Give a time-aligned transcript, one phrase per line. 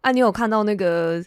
[0.00, 1.24] 啊，你有看到那个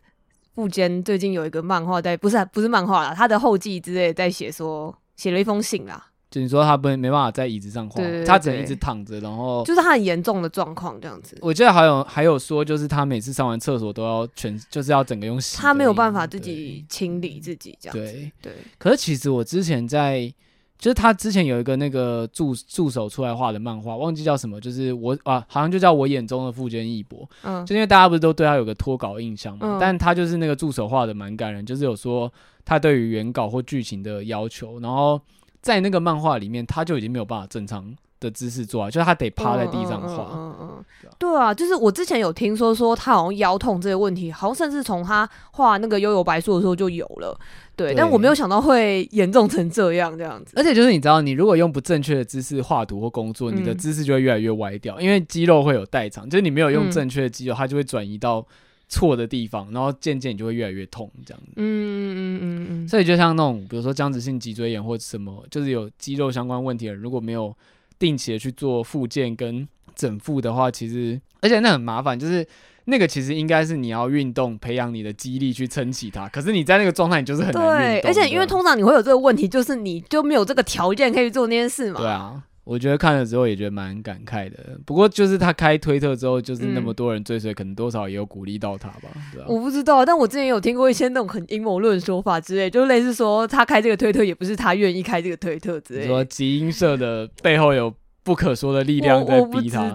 [0.56, 6.08] 富坚最近有一个漫画在，不是不是漫画啦，他的后记之类在写说，写了一封信啦。
[6.30, 11.38] 就你说他不没办法在椅子上画，他只能一直躺着，然后就是他很严重的状况这样子。
[11.42, 18.14] 我记得还有还有说，就是他每次上完厕所都要全，就是要整个用洗，他没有办法自己清理自己这样子。
[18.14, 18.54] 对对。
[18.78, 20.34] 可是其实我之前在，
[20.82, 27.30] 就是他之前有一个那个助助手出来画的漫画，忘记叫什么，就是我啊，好像就叫我眼中的富坚义博。
[27.44, 27.66] 嗯。
[27.66, 32.30] 就因为大家不是都对他有个脱稿印象嘛，嗯、但他就是那个助手画的蛮感人，就是有说
[32.66, 35.22] 他对于原稿或剧情的要求，然后。
[35.64, 40.32] 在那个漫画里面，他就已经没有办法正常的姿势做啊，就是他得趴在地上画。
[40.34, 47.40] 嗯嗯嗯，对啊，就是我之前有听说说他好像腰痛这个问题，好像甚至从他画那个《悠悠白书》的时候就有了。
[47.88, 50.54] 对，但我没有想到会严重成这样这样子。
[50.56, 58.46] 而且就是你知道，你如果用不正确的姿势画图或工作，你的姿势就会越来越歪掉，因为肌肉会有代偿，就是你没有用正确的肌肉，它就会转移到。
[58.94, 61.54] 错的地方，然后渐渐你就会越来越痛，这样子。
[61.56, 67.56] 嗯嗯嗯嗯，所以就像那种，比如说僵直性脊椎炎或者什么，就是有肌肉相关问题的人，如果没有
[67.98, 72.46] 定期的去做复健跟整复的话，其实而且那很麻烦，就是
[72.86, 77.78] 那个其实应该是你要运动培养你的肌力去撑起它，可是你在那个状态你就是很难。
[77.78, 82.00] 对，而且因为通常你会有这个问题，就是你就没有这个条件可以做那件事嘛。
[82.00, 82.44] 对啊。
[82.64, 89.46] 我觉得看了之后也觉得蛮感慨的，不过就是他开推特之后，就是那么多人追随，嗯、可能多少也有鼓励到他吧，对啊？
[89.50, 96.06] 我不知道，但我之前有听过一些那种很阴谋论说法之类，就类似说他开这个推特也不是他愿意开这个推特之类。
[96.06, 97.92] 说集英社的背后有
[98.24, 99.90] 不可说的力量在逼他，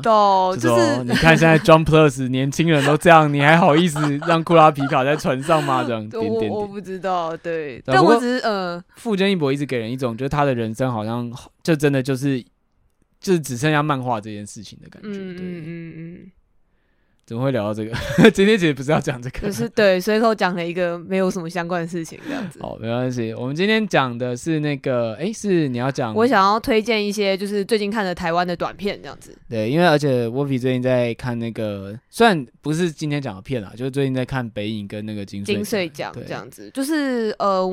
[0.57, 5.85] 就是你看现在 John Plus 年轻人都这样，你还好意思让库拉皮卡在船上吗？
[5.87, 12.45] 这样 点点点我我不知道，对，但我只是呃，富坚义博一直给人一种，就是他的人生好像就真的就是。
[13.19, 16.31] 就是只剩下漫画这件事情的感觉，嗯嗯嗯嗯。
[17.27, 17.91] 怎么会聊到这个？
[18.31, 22.61] 今天其实不是要讲这个，就是对随口讲了一个没有什么相关的事情这样子。
[22.63, 23.35] 好，没关系。
[23.35, 26.15] 我们今天讲的是那个，哎、欸，是你要讲？
[26.15, 29.37] 我想要推荐一些，就是最近看的台湾的短片这样子。
[29.51, 36.71] 对，因为而且沃比最近在看那个，虽然不是今天讲的片啦，就是最近在看北影跟那个金穗奖这样子。
[36.73, 37.69] 就是呃，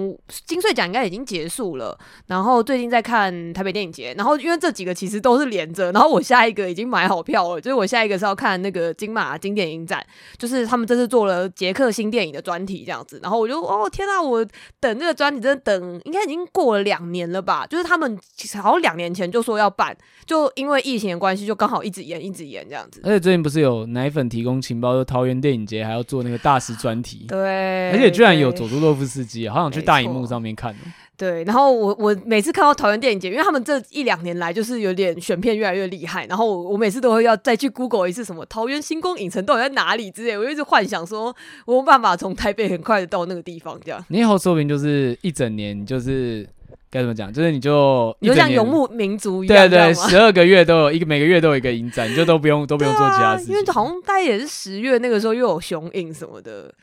[0.47, 1.95] 金穗奖应该已经结束了，
[2.25, 9.37] 然后最近在看台北电影节，然后因为这几个其实都是连着，然后我下一个已经买好票了，就是我下一个是要看那个金马。
[9.43, 10.01] 经典影展
[10.37, 14.45] 就是他们这次做了捷克新电影的专题这样子，然后我就哦天呐，我
[14.79, 17.67] 等这个专题真的等应该已经过了两年了吧？
[17.67, 19.95] 就是他们其实好像两年前就说要办，
[20.25, 23.01] 就因为疫情的关系，就刚好一直延一直延这样子。
[23.03, 30.73] 而且最近不是有奶粉提供情报，就桃园电影节还要做那个大师专题，对，而且居然有佐助洛夫斯基，好想去大荧幕上面看。
[31.15, 41.33] 对，然后我我每次看到桃园电影节，因为他们这一两年来就是有点选片越来越厉害，然后我我每次都会要再去 Google 一次什么桃园星光影城到底在哪里之类，我就一直幻想说
[41.65, 44.03] 我有办法从台北很快的到那个地方这样。
[44.09, 46.47] 你以后说不定就是一整年，就是
[46.89, 56.73] 该怎么讲，就是你就你就像游牧民族一样，对对，十二个月都有一个，每个月都有一个影展，你就都不用都不用做其他事情，因为好像大概也是十月那个时候又有雄影什么的。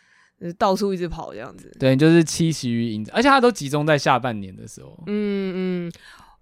[0.59, 4.97] 到处一直跑这样子，对，就是栖息于影展，而且它都集中在下半年的时候。
[5.07, 5.93] 嗯嗯，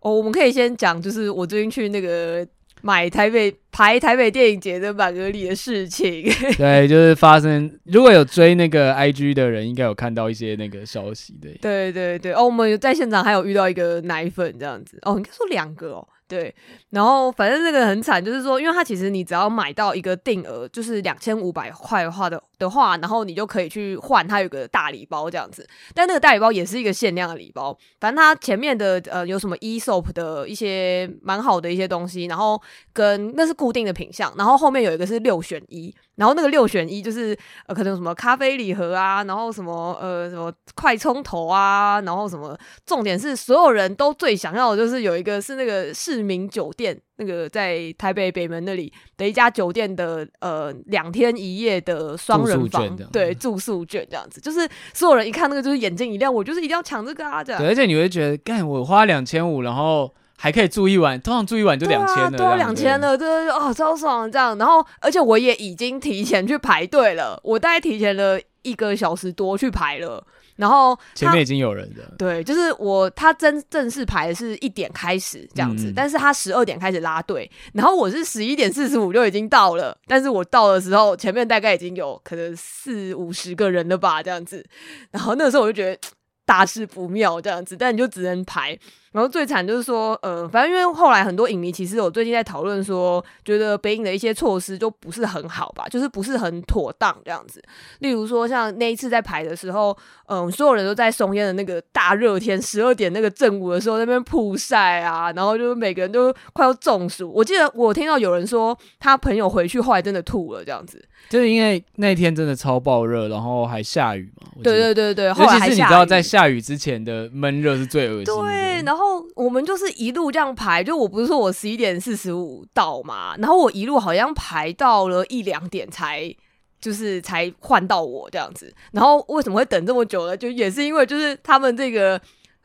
[0.00, 2.46] 哦，我们可以先讲，就是我最近去那个
[2.82, 6.24] 买台北排台北电影节的满格里的事情。
[6.56, 11.36] 对，就是发生，如果有追那个 IG 的人，应该有看到一些那个消息。
[11.42, 16.08] 对，对对对，哦，我们在现场还有遇到一个奶粉这样子，哦，应该说两个哦。
[16.28, 16.54] 对，
[16.90, 25.66] 然后反正这个很惨，就是说，因为它其实你只要买到一个定额，就是两千五百块的话的的话，然后你就可以去换它有个大礼包这样子。
[25.94, 32.60] 但那个大礼包也是一个限量的礼包，反正它前面的呃有什么 Aesop 的一些蛮好的一些东西，然后
[32.92, 35.94] 跟那是固定的品项，然后后面有一个是六选一。
[36.16, 57.60] 然后那个六选一就是呃，可能什么咖啡礼盒啊，然后什么呃什么快充头啊，然后什么，重点是所有人都最想要的就是有一个是那个市民酒店，那个在台北北门那里的一家酒店的呃两天一夜的双人房，对，住宿券这样子，就是所有人一看那个就是眼睛一亮，我就是一定要抢这个啊这样。
[57.60, 60.12] 对，而且你会觉得，干我花两千五，然后。
[60.40, 64.56] 还可以住一晚，通常住一晚就两千了，对啊，两千了，对对对，哦，超爽这样。
[64.56, 70.24] 然后，而且我也已经提前去排队了，我大概提前了一个小时多去排了。
[70.58, 84.66] 然后前面已经有人的，对，就是我他真正式排的是一点开始这样子，嗯、但是他十二点开始拉队，然后我是十一点四十五就已经到了，但是我到的时候前面大概已经有可能四五十个人了吧这样子，
[85.12, 85.98] 然后那个时候我就觉得
[86.44, 88.78] 大事不妙这样子，但你就只能排。
[89.12, 97.62] 然后最惨就是说，呃，反正因为后来很多影迷其实我最近在讨论说，觉得北影的一些措施就不是很好吧，就是不是很妥当这样子。
[98.00, 99.96] 例如说，像那一次在排的时候，
[100.26, 107.30] 嗯、呃，所有人都在松烟的那个大热天十二点那个正午的时候那边曝晒啊，然后就每个人都快要中暑。
[107.32, 111.02] 我记得我听到有人说，他朋友回去后来真的吐了这样子。
[111.28, 114.48] 就是因为那天真的超爆热，然后还下雨嘛。
[114.62, 118.42] 对对对对，尤其是你知道，在下雨之前的闷热是最恶心的。
[118.42, 126.34] 对，然后然后我们就是一路这样排，就我不是说我十一点四十五到嘛，然后我一路好像排到了一两点才，
[126.80, 128.74] 就是才换到我这样子。
[128.90, 130.36] 然后为什么会等这么久呢？
[130.36, 132.20] 就也是因为就是他们这个。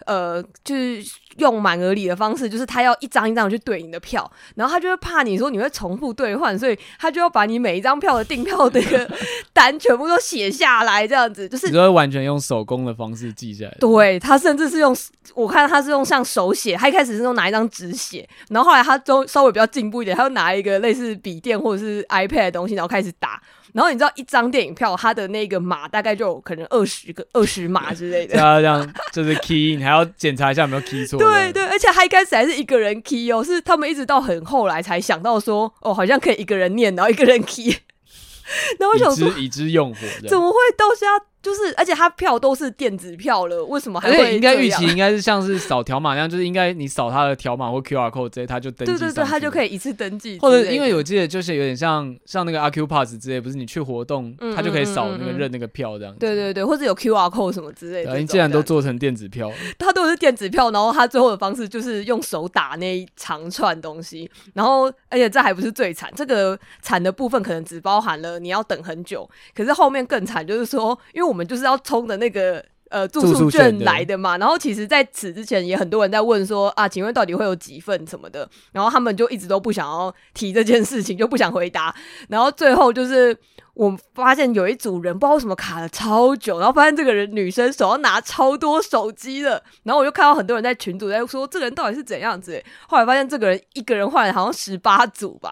[0.05, 1.01] 呃，就是
[1.37, 9.09] 用满额礼的方式，就是他要一张一张去对你的票，然后他就会怕你说你会重复兑换，所以他就要把你每一张票的订票的一个
[9.53, 13.77] 单全部都写下来，这样子就是你会完全用手工的方式记下来。
[13.79, 14.95] 对，他甚至是用，
[15.33, 23.41] 我看他是用像手写，他一开始是用拿一张纸写，然后后来他都稍微比较进步一点，他就拿一个类似笔电或者是 iPad 的东西，然后开始打。
[23.73, 28.35] 然后你知道一张电影票，它的那个码大概就有可能二十个、二十码 之类的。
[28.35, 31.17] 这样就是 key，你还要检查一下有没有 key 错。
[31.17, 37.75] 对对，而且还一开始还是一个人 key 哦，是他们一直到很后来才想到说，哦，好像可以一个人念，然后一个人 key。
[38.77, 41.25] 然后我想说，已知用火，怎么会到现在？
[41.43, 44.33] 就是，而且他票都是电子票了，为什么还会？
[44.33, 48.93] 应该预期应该是像是扫条码那样，就是应该你扫他的条码或 QR code 直接他就登记。
[48.93, 50.39] 对对对，他就可以一次登记。
[50.39, 56.15] 或者因为我记得就是有点像像那个阿 Q Pass 之类，不是你去活动，他就可以扫那个认那个票这样。
[56.15, 58.17] 对对对，或者有 QR code 什么之类的。
[58.17, 72.15] 你既然都做成电子票，他都是电子票，然后他最后的方式就是用手打那一长串东西，然后而且这还不是最惨，这个惨的部分可能只包含了你要等很久，可是后面更惨就是说，因为我们就是要冲的。
[72.17, 81.95] 那个呃住宿券来的嘛，然后其实在此之前也很多人在问说啊，请问到底会有几份什么的，然后他们就一直都不想要提这件事情，就不想回答，
[82.29, 83.35] 然后最后就是。
[83.75, 95.51] 我发现有一组人不知道为什么卡了超久，然后发现这个人女生手上拿超多手机的，然后我就看到很多人在群组在说这个人到底是怎样子，后来发现这个人一个人换了好像十八组吧，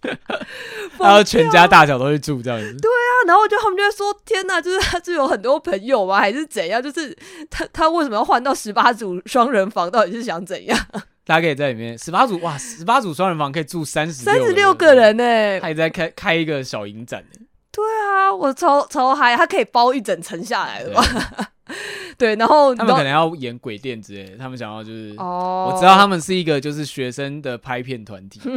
[0.98, 2.76] 然后全家大小都去住这样子。
[2.80, 6.18] 对啊，然后就他们就在说天哪，就是他就有很多朋友吗？
[6.18, 6.82] 还是怎样？
[6.82, 7.14] 就是
[7.50, 9.90] 他他为什么要换到十八组双人房？
[9.90, 10.78] 到底是想怎样？
[11.24, 17.40] 大家可以在里面十八组哇，十八组双人房可以住三十三十六个人呢、欸，他也在开开一个小影展、欸、
[17.70, 21.02] 对啊，我超超嗨，他可以包一整层下来的吧？
[22.18, 28.40] 对，然后他们可能要演鬼店之类的，他们想要就是哦，我知道他们是一个就是学生的拍片团体。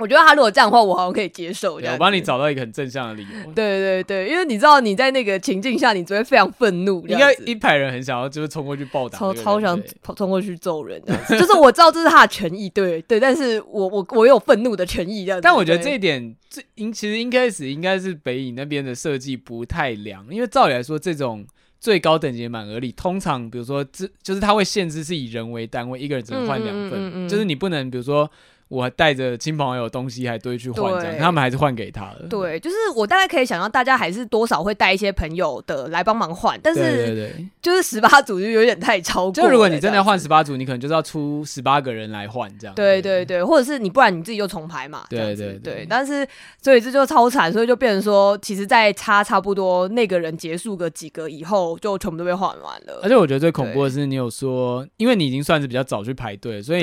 [0.00, 1.74] 我觉得他如果这样的话，我好像可以接受。
[1.74, 3.52] 我帮你找到一个很正向的理由。
[3.52, 7.06] 对对对，因为你知道你在那个情境下，你只会非常愤怒。
[7.06, 9.78] 应该一排人很想要，就是冲过去暴打，超超想
[10.16, 11.00] 冲过去揍人。
[11.28, 15.40] 就是我知道这是他的权益，对对，但是我我我有愤怒的权益这样。
[15.40, 21.46] 但我觉得这一点最应其实应该是应该是北影那边的设计不太良，因为照理来说，这种
[21.78, 28.30] 最高等级的满额礼，通常比如说这就是他会限制是以人为单位，一个人只能换两份，嗯嗯嗯嗯，就是你不能比如说。
[28.70, 32.26] 我还带着亲朋友东西还堆去换，这样他们还是换给他了。
[32.30, 39.32] 对，就是我大概可以想到，大家还是多少会带一些朋友的来帮忙换，但是对对对，就是十八组就有点太超过。
[39.32, 42.74] 就如果你真的要换十八组，你可能就是要出十八个人来换这样。
[42.76, 45.02] 对对对，或者是你不然你自己就重排嘛。
[45.10, 46.24] 对对对，但是
[46.62, 53.00] 所以这就超惨，所以就变成说，其实，在差差不多那个人结束个几个以后，就全部都被换完了。
[53.02, 56.82] 而且我觉得最恐怖的是，你有说，因为你已经算是比较早去排队，所以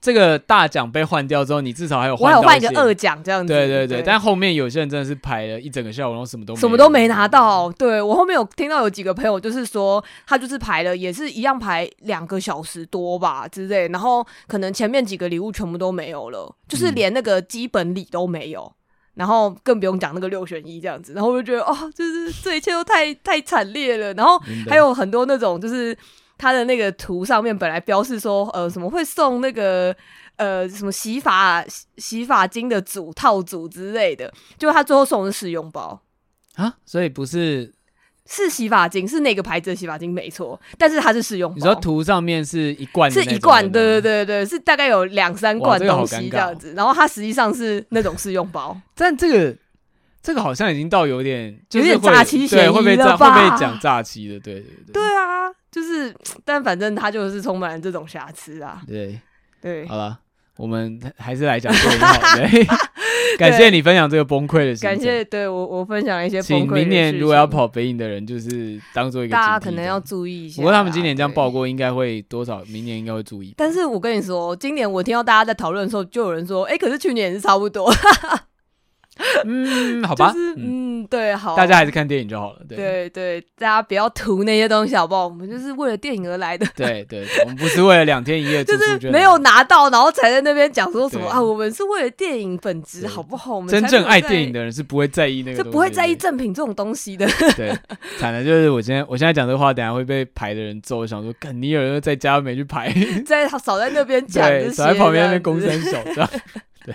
[0.00, 7.72] 这个大奖被换掉之后，你至少还有换一个二奖这样子，对对对，对但后面有些人真的是排了一整个下午，然后什么都什么都没拿到。
[7.72, 18.74] 对，我后面有听到有几个朋友就是说，他就是排了也是一样排两个小时多吧之类，然后可能前面几个礼物全部都没有了，就是连那个基本礼都没有，嗯、
[19.14, 24.12] 然后更不用讲那个六选一这样子，然后我就觉得哦，就是这一切都太太惨烈了。
[24.14, 24.38] 然后
[24.68, 25.96] 还有很多那种就是
[26.36, 29.96] 他的那个图上面本来标示说呃什么会送那个。
[30.38, 31.64] 呃，什么洗发
[31.96, 36.00] 洗发精的组套组之类的，就他最后送的是试用包
[36.54, 37.74] 啊，所以不是
[38.24, 41.56] 是洗发精，是哪个牌子的洗发精没错，但是它是试用包。
[41.56, 48.80] 你说图上面是一罐，是一罐，对对对对，是大概有两三罐东西这样子，这然后它实际上是那种试用包。
[48.94, 49.56] 但这个
[50.22, 52.78] 这个好像已经到有点有点诈欺嫌疑了吧？
[52.78, 54.92] 会被会被讲诈欺的，对对对。
[54.92, 56.14] 对啊，就是，
[56.44, 58.82] 但反正它就是充满了这种瑕疵啊。
[58.86, 59.20] 对
[59.60, 60.20] 对，好了。
[60.58, 62.66] 我们还是来讲这一套，对，
[63.38, 64.90] 感谢你分享这个崩溃的事情。
[64.90, 66.66] 感谢对我我分享一些崩溃的事情。
[66.66, 70.56] 请明年如果要跑北影的人，就是当做一个大家可能要注意一下。
[70.56, 72.60] 不过他们今年这样报过，应该会多少？
[72.66, 73.54] 明年应该会注意。
[73.56, 77.88] 但是我跟你说，今年我听到大家在讨论的时候，就有人说：“哎、欸，可是去年也是差不多。”
[79.44, 82.60] 嗯，好吧，就是、嗯，对，好，大家还是看电影就好了。
[82.68, 85.24] 对对对，大家不要图那些东西，好不好？
[85.24, 86.66] 我们就是为了电影而来的。
[86.76, 91.40] 对对，我们不是为了两天一夜，就是没有拿到，然后才在那边讲说什么啊？
[91.42, 93.56] 我们是为了电影本质，好不好？
[93.56, 97.26] 我们真正爱电影的人是不会在意那个，是不会在意赠品这种东西的。
[97.56, 97.76] 对，
[98.18, 100.98] 惨了，就是我今天我现在讲这个话，等下会被排的人揍。
[100.98, 102.92] 我想说，干你有人在家没去排，
[103.24, 106.30] 在少在那边讲，少在旁边那边攻三小，这样
[106.84, 106.94] 对。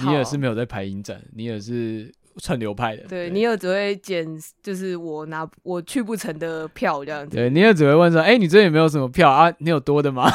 [0.00, 3.04] 尼尔是没有在排影展，尼尔是串流派的。
[3.04, 4.26] 对，尼尔只会捡，
[4.62, 7.36] 就是我拿我去不成的票这样子。
[7.36, 9.54] 对，尼尔只会问说：“哎、欸，你这里有没有什么票啊？
[9.58, 10.30] 你有多的吗？”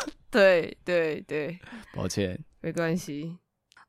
[0.30, 1.58] 对对对，
[1.94, 3.36] 抱歉，没关系。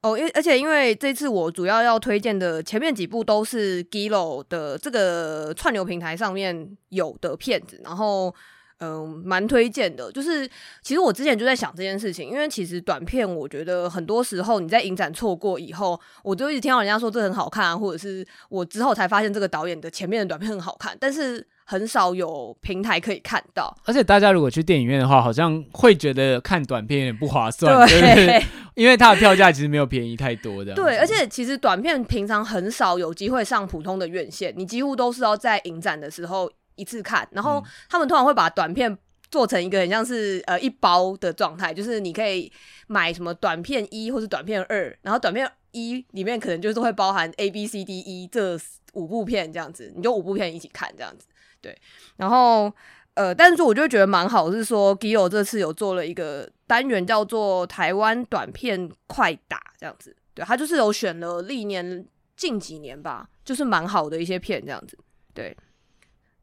[0.01, 8.33] 哦，因而且因为这次我主要要推荐的前面几部都是 Giloo 的这个串流平台上面有的片子，然后。
[8.81, 10.11] 嗯，蛮推荐的。
[10.11, 10.47] 就是
[10.81, 23.71] 其实我之前就在想这件事情，因为其实短片，我觉得很多时候你在影展错过以后，我就一直听到人家说这很好看啊，或者是我之后才发现这个导演的前面的短片很好看，但是很少有平台可以看到。
[23.85, 30.73] 而且大家如果去电影院的话，好像会觉得看短片有点不划算，对，对，因为它的票价其实没有便宜太多的。
[30.73, 36.51] 对，而且其实短片平常很少有机会上普通的院线，你几乎都是要在影展的时候。
[36.81, 38.97] 一次看，然后他们通常会把短片
[39.29, 42.51] 做成一个很像是呃一包的状态，就是你可以
[42.87, 48.59] 买什么短片一或是短片二，然后短片一里面可能就是会包含 A B C D E 这
[48.93, 51.27] 五部片这样子，你就五部片一起看这样子，
[51.61, 51.77] 对。
[52.17, 52.73] 然后
[53.13, 64.97] 呃，但是我就觉得蛮好，是说 Giloo 这次有做了一个单元叫做台湾短片快打这样子，对，他就是有选了历年近几年吧，就是蛮好的一些片这样子，
[65.33, 65.55] 对。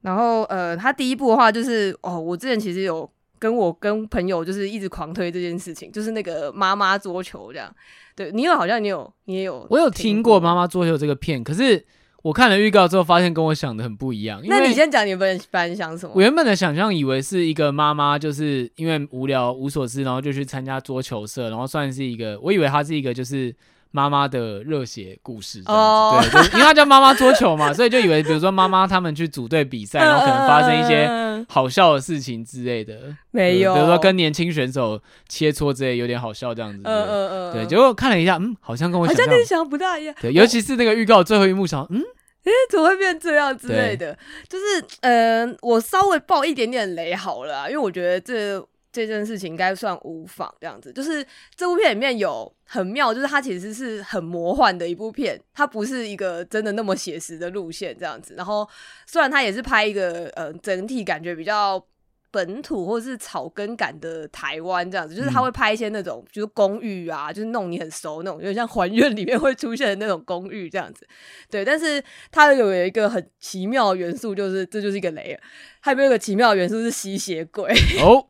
[0.09, 3.07] 然后，呃，他第一部的话就是，哦，我之前其实有
[3.39, 7.71] 跟我跟朋友就是一直狂推这件事情，就是那个妈妈桌球这样。
[8.17, 11.85] 对，你有好像你有你也有，我有听过妈妈桌球这个片，可是
[12.23, 14.41] 我看了预告之后，发现跟我想的很不一样。
[14.47, 16.13] 那你先讲你本本想什么？
[16.17, 23.55] 我原本的想象以为是一个妈妈，就是因为无聊无所事，然后就去参加桌球社，然后算是一个，我以为她是一个就是。
[23.91, 26.23] 妈妈的热血故事这样子，oh.
[26.23, 31.09] 对，就是、因为他叫妈妈桌球嘛， 所以就以为，比如说妈妈他们去组队比赛，然后可能发生一些
[31.49, 36.81] 好笑的事情之类的，没有，比如说跟年轻选手切磋之类，有点好笑这样子。
[36.85, 40.15] 嗯嗯嗯，对，结果看了一下，嗯，好像跟我想象，好像跟你想不大一样。
[40.21, 42.03] 对，尤其是那个预告最后一幕，想，嗯，
[42.45, 44.17] 哎，怎么会变这样之类的？
[44.49, 48.63] 就是，嗯、呃，我稍微爆一点点雷好了，因为我觉得这。
[48.91, 58.35] 这件事情应该算无妨，这样子就是这部片里面有很妙，就是它其实是很魔幻的一部片，它不是一个真的那么写实的路线这样子。
[58.37, 58.69] 然后
[59.07, 61.83] 虽然它也是拍一个呃整体感觉比较
[62.31, 71.07] 本土或是草根感的台湾这样子，就是他会拍一些那种就是公寓啊，就是弄你很熟那种，有点像还愿里面会出现的那种公寓这样子。
[71.51, 75.39] 对，但是它有一个很奇妙的元素，就是这就是一个雷，
[75.81, 77.73] 还有一个奇妙的元素是吸血鬼
[78.05, 78.27] 哦。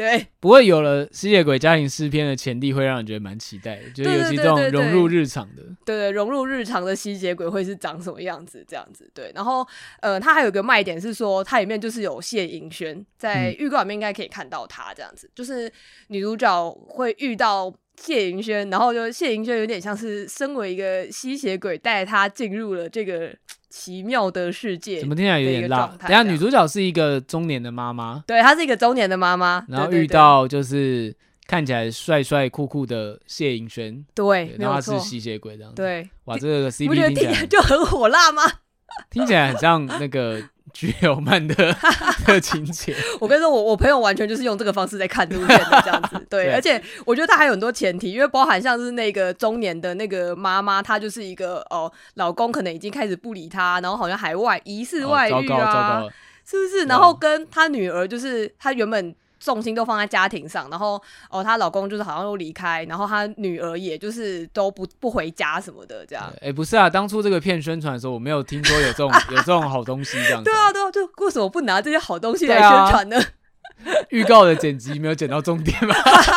[0.00, 8.64] 对，不过有了吸血鬼家庭诗篇的前提，会让人觉得蛮期待的，就是尤其这种融入日常的，对，对对，融入日常的吸血鬼会是长什么样子？
[8.66, 9.30] 这样子，对。
[9.34, 9.62] 然后，
[10.00, 15.70] 呃，它还有一个卖点是说，它里面就是有谢盈萱，在预告里面应该可以看到她这样子，嗯、就是
[16.08, 23.36] 女主角会遇到谢盈萱，然后就谢盈萱有点像是身为一个吸血鬼，带她进入了这个。
[23.70, 25.86] 奇妙的世界，怎么听起来有点辣？
[26.00, 38.42] 等下，女主角是一个中年的妈妈，对，她是一个中年的妈妈，然后遇到就是看起来帅帅酷酷的谢盈萱，对，然后她是吸血鬼这样子，对，哇，这个 CP 不觉得听起来就很火辣吗？
[39.08, 40.42] 听起来很像那个。
[40.72, 41.76] 剧友曼的
[42.26, 56.04] 的情节，我跟你说，我我朋友完全就是用这个方式在看这部片的这样子， 对，对，而且我觉得他还有很多前提，因为包含像是那个中年的那个妈妈，她就是一个哦，老公可能已经开始不理她，然后好像海外疑似外遇啊，
[56.44, 56.84] 是不是？
[56.86, 59.14] 然后跟她女儿，就是她原本。
[59.40, 66.32] 重心都放在家庭上，然后哦，她老公就是好像都离开，然后她女儿也就是都不不回家什么的，这样。
[66.40, 70.50] 哎，不是啊，当初这个片宣传的时候，我没有听说有这种 有这种好东西这样子。
[70.50, 73.18] 对啊，对啊，就为什么不拿这些好东西来宣传呢？
[74.10, 75.94] 预告的剪辑没有剪到重点吗？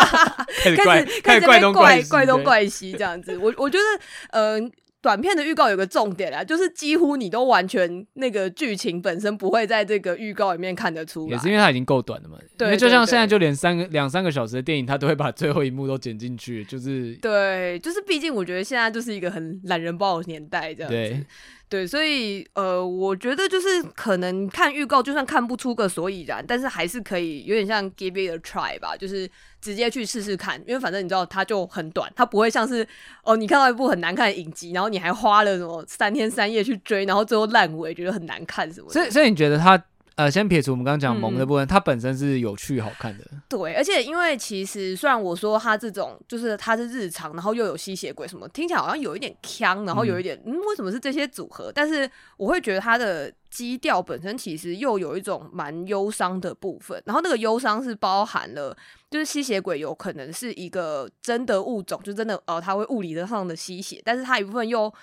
[0.63, 3.38] 开始怪，开始怪东怪怪东怪西这样子。
[3.38, 3.83] 我我觉得，
[4.31, 4.72] 嗯、呃。
[5.03, 12.38] 短片的预告有个重点啊，就是几乎你都完全那个剧情本身不会在这个预告里面看得出来，也是因为它已经够短了嘛。
[12.57, 21.25] 对，因为就像现在就连三个两三个小时的电影，它都会把最后一幕都剪进去，就是对，就是毕竟我觉得现在就是一个很懒人包的年代这样子。
[21.74, 21.88] 对。
[21.88, 29.27] 所以呃，我觉得就是可能看预告，就算看不出个所以然，但是还是可以有点像 give it a try 吧，就是
[29.60, 32.88] 直接去试试看，因为反正你知道它就很短，它不会像是
[33.24, 38.89] 哦，你看到一部很难看的影集，然后你还花了什么三天三夜去追，然后最后烂尾，觉得很难看什么。
[38.92, 39.84] 所以，所以你觉得它？
[40.15, 43.25] 呃，先撇除我们刚刚讲萌的部分，嗯，它本身是有趣好看的。
[43.50, 51.72] 对，而且因为其实虽然我说它这种就是它是日常，然后又有吸血鬼什么，听起来好像有一点腔，然后有一点嗯，嗯，为什么是这些组合？
[51.74, 58.77] 但是我会觉得它的基调本身其实又有一种蛮忧伤的部分，然后那个忧伤是包含了
[59.10, 64.93] 就是吸血鬼有可能是一个真的物种，就真的呃，它会物理上的吸血，但是它一部分又。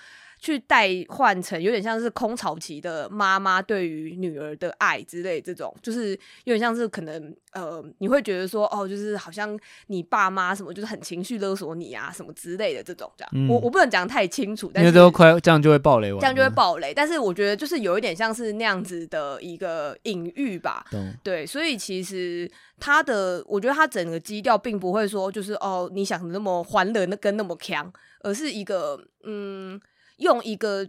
[0.41, 9.55] 去代换成有点像是空巢期的妈妈对于女儿的爱之类，这种就是有点像是可能呃，你会觉得说哦，就是好像
[9.85, 16.91] 你爸妈什么就是很情绪勒索你啊什么之类的这种这样，嗯、我我不能讲太清楚，但是都快这样就会暴雷，这样就会暴雷。
[16.91, 29.79] 但是我觉得就是有一点像是那样子的一个隐喻吧，嗯、对，所以其实他的我觉得他整个基调并不会说就是哦你想的那么欢乐那跟那么强，而是一个嗯。
[30.21, 30.87] 用一个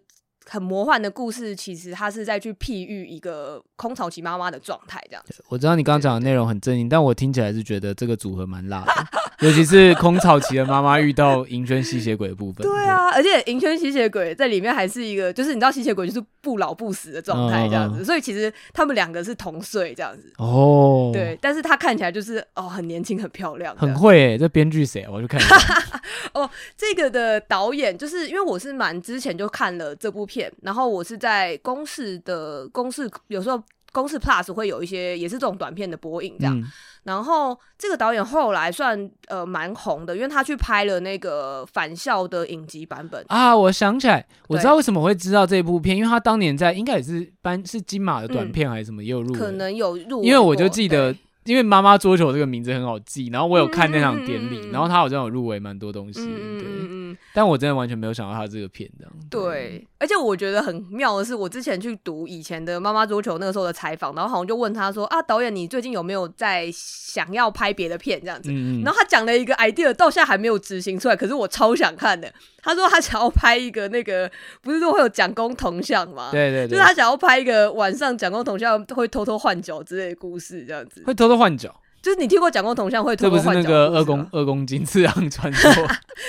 [0.49, 5.45] 很魔幻的故事，其实他是在去譬喻一个空巢期妈妈的状态，这样子。
[5.49, 8.93] 我知道你刚刚讲的内容很正经，但我听起来是觉得这个组合蛮辣的。
[9.41, 25.07] 尤其是空巢期的妈妈遇到银圈吸血鬼的部分， 对啊，而且银圈吸血鬼在里面还是一个，就是你知道吸血鬼就是不老不死的状态这样子，所以其实他们两个是同岁这样子哦，对，但是他看起来就是哦很年轻很漂亮，很会诶，这编剧谁？
[25.11, 25.57] 我就看一下
[26.35, 33.63] 哦，这个的导演就是因为我是蛮之前就看了这部片，然后我是在公视的公视有时候。
[33.95, 36.59] 公视 Plus 会有一些也是这种短片的播映，这样。
[36.59, 36.65] 嗯、
[37.05, 43.55] 然后这个导演后来算呃蛮红的，因为他去拍了那个返校的影集版本啊。
[43.55, 50.27] 我想起来，我知道为什么会知道这部片，因为他当年在应该也是颁是金马的短片还是什么，也有入围，可能有入围。
[50.27, 51.15] 因为我就记得。
[51.45, 56.82] 因为妈妈桌球这个名字很好记，然后我有看那场典礼，嗯嗯嗯，然后他好像有入围蛮多东西，嗯
[57.13, 59.13] 嗯，但我真的完全没有想到他这个片这样。
[59.31, 68.51] 对，对，而且我觉得很妙的是，我之前去读以前的妈妈桌球那个时候的采访，然后好像就问他说啊，导演你最近有没有在想要拍别的片这样子？
[68.85, 72.33] 然后他讲了一个 idea，到现在还没有执行出来，可是我超想看的。
[72.65, 76.31] 他说他想要拍一个那个，不是说会有蒋公铜像吗？
[76.31, 81.03] 对对对，就是他想要拍一个晚上蒋公铜像会偷偷换脚之类的故事，这样子。
[81.05, 81.75] 会偷偷换脚？
[82.03, 85.73] 就是你听过蒋公铜像会偷不是那个二公二公斤次郎传说，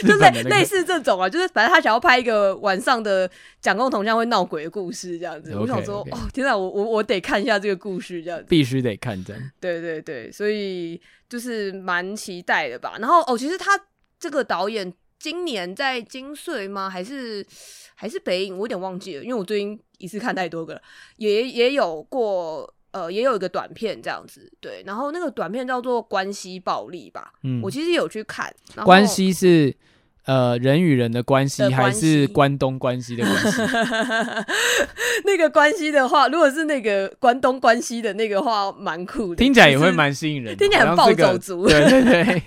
[0.03, 5.51] 就是类似这种啊，就是反正他想要拍一个晚上的蒋公铜像会闹鬼的故事，这样子。
[5.51, 6.15] Okay, 我想说，okay.
[6.15, 8.45] 哦，天哪，我我我得看一下这个故事，这样子。
[8.47, 9.41] 必须得看这样。
[9.59, 12.95] 对对对，所以就是蛮期待的吧。
[12.99, 13.71] 然后哦，其实他
[14.19, 14.93] 这个导演。
[15.19, 16.89] 今年在金穗吗？
[16.89, 17.45] 还是
[17.95, 18.57] 还是北影？
[18.57, 20.81] 我有点忘记了，因为我最近一次看太多个了。
[21.15, 24.81] 也也有过，呃，也有一个短片这样子，对。
[24.85, 28.53] 然后那个短片叫做《关系暴力》吧，嗯，我其实有去看。
[28.85, 29.75] 关系是
[30.25, 33.61] 呃人与人的关系，还是关东关系的关系？
[35.25, 42.41] 那个关系的话，如果是那个关东关系的那个话，蛮酷的，听起来也会蛮吸引人的，听起来很暴走族，对对对。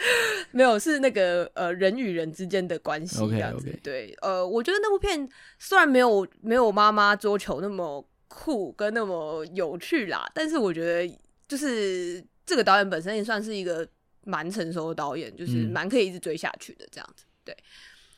[0.52, 3.66] 没有，是那个呃人与人之间的关系这样子。
[3.66, 3.82] Okay, okay.
[3.82, 13.86] 对，呃，我觉得那部片虽然没有没有妈妈桌球那么酷跟那么有趣啦，但是我觉得就是这个导演本身也算是一个
[14.24, 17.24] 蛮成熟的导演，就是蛮可以一直追下去的这样子。
[17.44, 17.54] 对。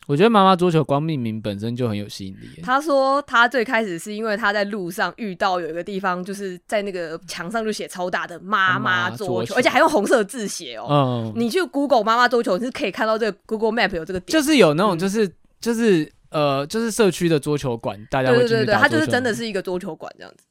[0.09, 2.61] 我觉得妈妈桌球光命名本身就很有吸引力。
[2.61, 10.89] 他说他最开始是因为他在路上遇到有一个地方，就是在那个墙上就写超大的妈妈桌球，而且还用红色字写哦。
[10.91, 18.33] 嗯，你去 Google 妈妈桌球你是可以看到这个 Google Map 有这个点，就是有那种就是、嗯、就是呃就是社区的桌球馆，大家。
[18.33, 20.45] 对对对，它就是真的是一个桌球馆这样子。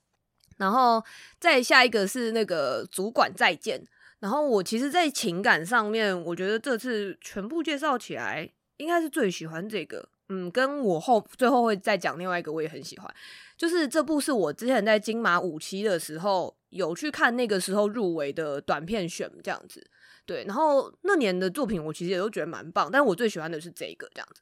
[0.58, 1.04] 然后
[1.40, 3.84] 再下一个是那个主管再见。
[4.20, 8.52] 然后我其实，在情感上面，我觉得这次全部介绍起来。
[8.78, 13.14] 应该是最喜欢这个，嗯，跟我后最后会再讲另外一个，我也很喜欢。
[13.56, 19.86] 就是这部是我之前在金马五期的时候有去看，那个时候入围的短片选这样子，
[20.26, 20.44] 对。
[20.46, 24.42] 然后那年的作品我其实也都觉得蛮棒，但我最喜欢的是这个这样子。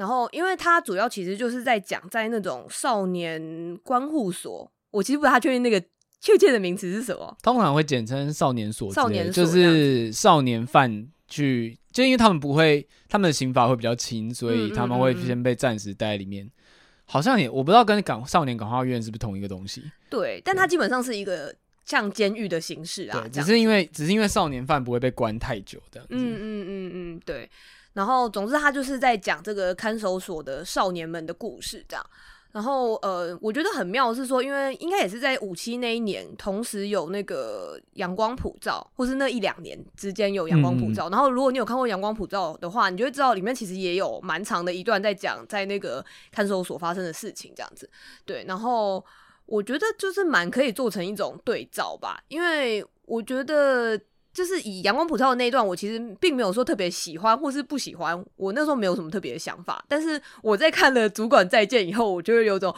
[0.00, 5.78] 然后因为它主要其实就是在讲在那种少年观护所，我其实不知道他确定那个
[6.20, 11.06] 确切的名词是什么，通常会简称少年所，少年所就是少年犯。
[11.32, 16.44] 去，就因为他们不会，他们的刑罚会比较轻，所以他们会先被暂时待在里面。
[16.44, 16.52] 嗯嗯嗯
[17.04, 19.82] 好像也我不知道跟港少年感化院是不是同一个东西。
[20.08, 23.28] 对，但它基本上是一个像监狱的形式啊。
[23.32, 26.00] 只是因为只是因为少年犯不会被关太久的。
[26.08, 27.48] 嗯嗯嗯嗯，对。
[27.92, 32.06] 然后总之他就是在讲这个看守所的少年们的故事，这样。
[32.52, 41.08] 然后呃，我觉得很妙的是说，因为应该也是在五七那一年，同时有那个阳光普照，或是那一两年之间有阳光普照。
[41.08, 47.88] 嗯、然后如果你有看过阳光普照的话，你就会知道里面其实也有蛮长的一段在讲在那个看守所发生的事情，这样子。
[48.24, 49.04] 对，然后
[49.46, 54.00] 我觉得就是蛮可以做成一种对照吧，因为我觉得。
[54.40, 59.84] 就是以阳光普照的那一段，我其实并没有说特别喜欢或是不喜欢，我那时候没有什么特别的想法。
[59.86, 62.74] 但是我在看了主管再见以后，我就会有种，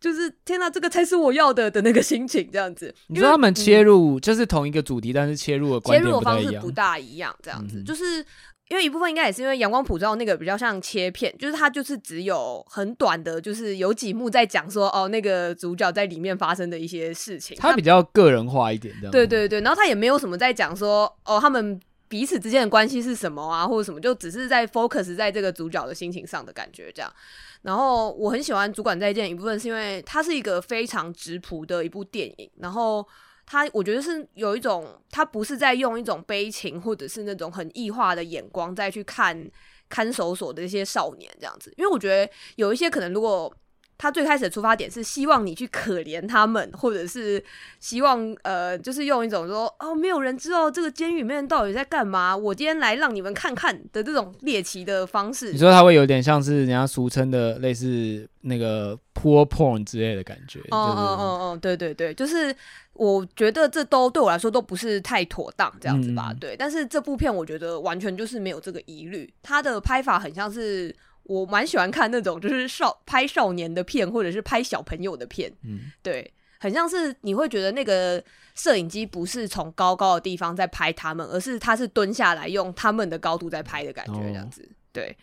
[0.00, 2.92] 就是天哪，这个才是我要的的那个心情，这样子。
[3.06, 8.26] 你说他们切入就是同一个主题，但是切入的切入的方式不大一样，这样子，嗯、就是。
[8.72, 19.12] 因为一部分应该也是因为阳光普照那个比较像切片，就是它就是只有很短的，就是有几幕在讲说哦，那个主角在里面发生的一些事情，它比较个人化一点，这样。
[19.12, 27.12] 对对对，然后它也没有什么在讲说哦，他们彼此之间的关系是什么啊，或者什么，就只是在 focus 在这个主角的心情上的感觉这样。
[27.60, 33.06] 然后我很喜欢《主管再见》一部分是因为它是一个非常直朴的一部电影，然后。
[33.46, 39.50] 他我觉得是有一种，他不是在用一种悲情或者是那种很异化的眼光再去看
[39.88, 43.54] 看守所的这些少年这样子，因为我觉得有一些可能如果。
[44.02, 47.40] 他最开始的出发点是希望你去可怜他们，或者是
[47.78, 55.52] 希望呃，就是用一种说哦，没有人知道这个监狱里面到底在干嘛，我今天来让你们看看的这种猎奇的方式。
[55.52, 60.58] 你说他会有点像是人家俗称的类似那个 poor porn 之类的感觉。
[60.72, 62.52] 哦哦哦哦，对对对，就是
[62.94, 66.30] 我觉得这都对我来说都不是太妥当这样子吧。
[66.30, 70.92] 嗯、对，但是这部片我觉得完全就是没有这个疑虑，他的拍法很像是。
[71.24, 78.22] 我蛮喜欢看那种就是少拍少年的片，或者是拍小朋友的片，嗯，对，很像是你会觉得那个
[78.54, 85.16] 摄影机不是从高高的地方在拍他们，而是他是蹲下来用他们的高度在拍的感觉，这样子，哦、对。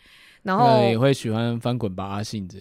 [0.44, 2.58] 然后也会喜欢翻滚吧阿信这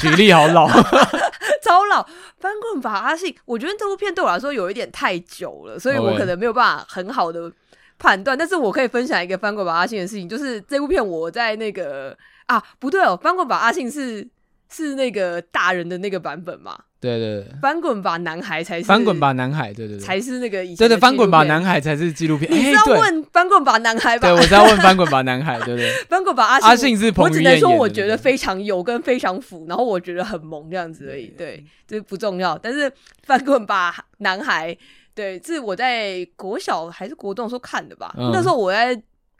[0.00, 0.68] 举例好老，
[1.62, 2.06] 超老
[2.38, 7.52] 翻滚吧阿信，我觉得这部片对我来说有一点太久了，所以我可能没有办法很好的
[7.98, 8.38] 判断。
[8.38, 12.16] 但是我可以分享一个翻滚吧阿信的事情，就是这部片我在那个。
[12.52, 14.28] 啊，不对哦，翻滚吧阿信是
[14.68, 16.78] 是那个大人的那个版本嘛？
[17.00, 22.48] 对对对，翻滚吧男孩才是翻滚吧男孩，对对对，才是那个以前对对，翻滚吧男孩才是纪录片。
[22.48, 24.28] 你是要问翻滚吧男孩吧？
[24.28, 25.90] 对，我是要问翻滚吧男孩，对对。
[26.08, 27.52] 翻滚吧阿信，阿信是彭于晏演。
[27.54, 31.26] 我只能说，我觉得非常有跟非常腐，然后我觉得很萌这样子而已。
[31.26, 32.56] 对，这不重要。
[32.56, 32.90] 但是
[33.24, 34.76] 翻滚吧男孩，
[35.12, 38.14] 对，是我在国小还是国中的时候看的吧？
[38.16, 38.96] 那时候我在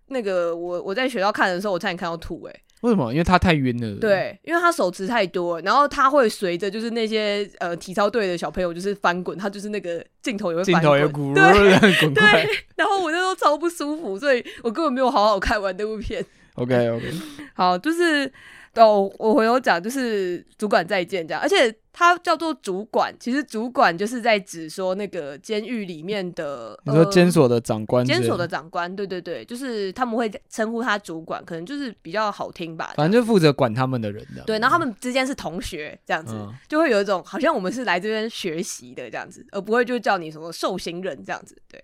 [0.09, 2.55] 那个我我在学校看的时候，我差点看到吐哎。
[2.83, 3.11] 为什么？
[3.13, 3.99] 因为他太晕了。
[3.99, 16.25] 对，因为他手持太多，然后他会随着就是那些呃体操队的小朋友就是翻滚，他就是那个镜头也会翻滚，镜头也咕噜 滚对，然后我那时候超不舒服，所以我根本没有好好看完那部片。
[16.55, 17.11] OK OK，
[17.55, 18.31] 好，就是。
[18.75, 32.95] 哦，我回头讲就是主管再见这样，而且他叫做主管，其实主管就是在指说那个监狱里面的，你说监所的长官，监所的长官，对对对，就是他们会称呼他主管，可能就是比较好听吧。
[32.97, 34.43] 反正就负责管他们的人的。
[34.47, 41.55] 对，然后他们之间是同学这样子，嗯、就会有一种好像我们是来这边学习的这样子，而不会就叫你什么受刑人这样子。
[41.69, 41.79] 对，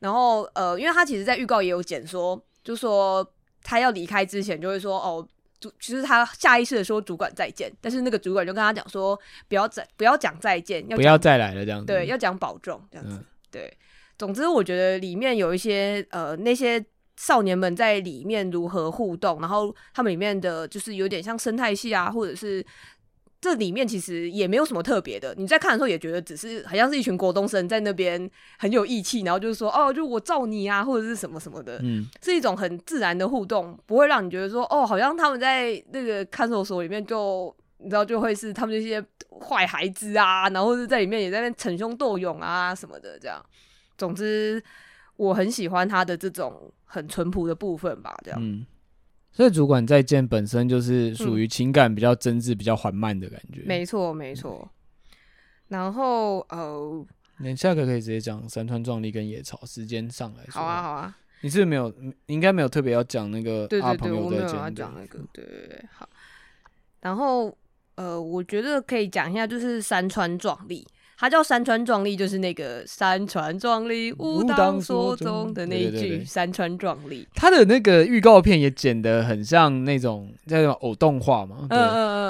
[0.00, 3.24] 然后呃，因为他其实，在预告也有剪说，就说
[3.62, 5.24] 他要离开之前就会说哦。
[5.60, 11.86] 主其实他下意识的说主管再见，但是那个主管就跟他讲说不要再不要讲再见，要不要再来了这样子。
[11.86, 13.16] 对，要讲保重这样子。
[13.16, 13.76] 嗯、对，
[14.18, 16.84] 总之我觉得里面有一些呃那些
[17.16, 22.64] 少年们在里面如何互动，然后他们里面的就是有点像生态系啊，或者是。
[23.46, 28.28] 这里面其实也没有什么特别的，你在看的时候也觉得只是好像是一群国中生在那边
[28.58, 39.00] 很有义气，然后就是说哦，就我罩你啊，或者是什么什么的，嗯，是一种很自然的互动，不会让你觉得说哦，好像他们在那个看守所里面就你知道就会是他们这些
[39.40, 43.40] 坏孩子啊，然后是在里面也在那边逞凶斗勇啊什么的这样。
[43.96, 44.60] 总之，
[45.16, 48.40] 我很喜欢他的这种很淳朴的部分吧，这样。
[48.42, 48.66] 嗯
[49.36, 53.60] 所以主管再见本身就是属于情感比较真挚、嗯、比较缓慢的感觉。
[53.66, 54.66] 没错，没错。
[55.68, 57.06] 然后呃，
[57.40, 60.52] 你下个可以直接讲山川壮丽跟野草，时间上来说。
[60.52, 61.14] 好啊，好啊。
[61.42, 61.92] 你是是没有？
[62.28, 64.46] 应该没有特别要讲那个对对对，阿朋友再见。
[64.46, 65.18] 我没有要讲那个。
[65.34, 66.08] 对对对，好。
[67.00, 67.54] 然后
[67.96, 70.86] 呃，我觉得可以讲一下，就是山川壮丽。
[71.18, 77.26] 它叫山川壮丽，就是那个山川壮丽，武当所中的那一句山川壮丽。
[77.34, 81.66] 它的那个预告片也剪得很像那种那种偶动画嘛，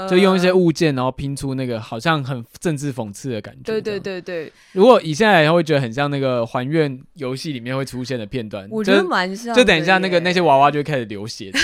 [0.08, 3.60] 就用一些物件然后拼出那个好像很政治讽刺的感觉。
[3.64, 4.52] 对对对对。
[4.72, 9.54] 如果以现在来会觉得很像那个还愿游戏里面会出现的片段，我觉得蛮像。
[9.54, 11.60] 就等一下那个那些娃娃就会开始流血，对，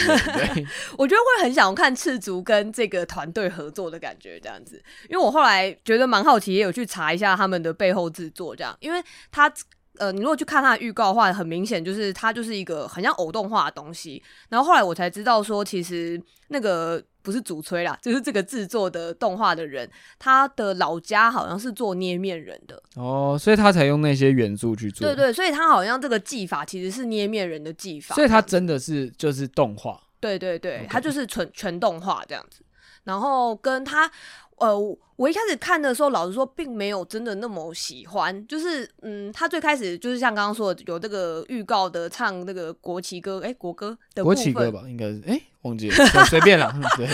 [0.54, 0.66] 对。
[0.98, 4.82] 我觉得会很想看赤足跟这个团队合作的感觉，这样子。
[5.08, 9.52] 因为我后来觉得蛮好奇，也有去查一下他们的背后制作，这样，因为他
[9.98, 14.22] 呃，你如果去看他的预告的话，很明显就是他就是一个很像偶动画的东西。
[14.48, 25.06] 然后后来我才知道说，其实那个不是主催啦，就是这个制作的动画的人，他的老家好像是做捏面人的哦，所以他才用那些元素去做。
[25.06, 30.00] 对对，所以他好像这个技法其实是捏面人的技法，所以他真的是就是动画。
[30.18, 32.62] 对对对，他就是纯全动画这样子。
[33.04, 34.10] 然后跟他，
[34.56, 34.78] 呃，
[35.16, 38.46] 我一开始看的时候，老实说，并没有真的那么喜欢。
[38.46, 45.94] 就是，嗯，他最开始就是像刚刚说的，有这个预告的唱那个国旗歌，哎，国歌的国旗歌吧，应该是，哎，忘记了，
[46.26, 47.06] 随便了，对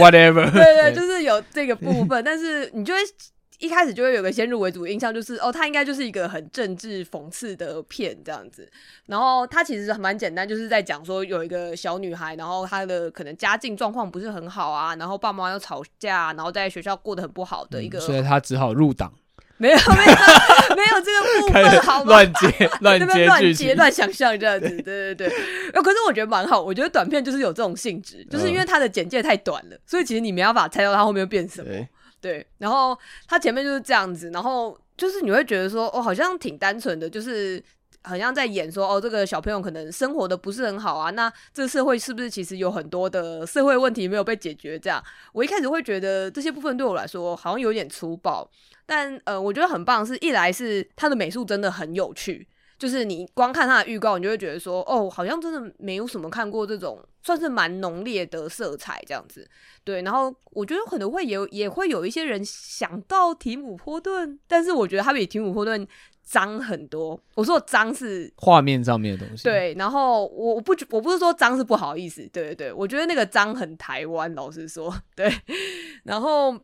[0.00, 3.00] ，whatever，对对，就是有这个部分，但是你就会。
[3.62, 8.68] 一开始就会有个先入为主的印象，就是哦，它应该就是一个很政治讽刺的片这样子。
[9.06, 19.12] 然后它其实蛮简单，就是在讲说有一个小女孩，然后她的可能家境状况不是很好啊，然后爸妈又吵架，然后在学校过得很不好的一个，嗯、所以她只好入党。
[19.58, 20.12] 没有没有
[20.74, 22.10] 没有这个部分，好吗？
[22.10, 25.28] 乱接乱接乱接乱想象这样子，对对对。
[25.80, 31.70] 可是我觉得蛮好，我觉得短片就是有这种性质，就是因为它的简介太短了，所以其实你没办法猜到它后面会变什么。
[32.22, 37.60] 对，然后他前面就是这样子，然后就是你会觉得说，哦，好像挺单纯的，就是
[38.02, 44.78] 好像在演说，哦，这个小朋友可能生活的不是很好啊，那这社会是不是其实有很多的社会问题没有被解决？
[44.78, 48.48] 这样，我一开始会觉得这些部分对我来说好像有点粗暴，
[48.86, 52.46] 但呃，我觉得很棒，是一来是他的美术真的很有趣。
[52.82, 59.48] 就是你光看它的预告，你就会觉得说，哦，好像真的没有什么看过这种算是蛮浓烈的色彩这样子，
[59.84, 60.02] 对。
[60.02, 65.86] 然后我觉得可能会有，也会有一些人想到提姆波顿，但是我觉得他比提姆波顿
[66.24, 67.16] 脏很多。
[67.36, 69.72] 我说脏是画面上面的东西，对。
[69.78, 75.32] 然后我不我不是说脏是不好意思，对对对，我觉得那个脏很台湾，老实说， 对。
[76.02, 76.58] 然后，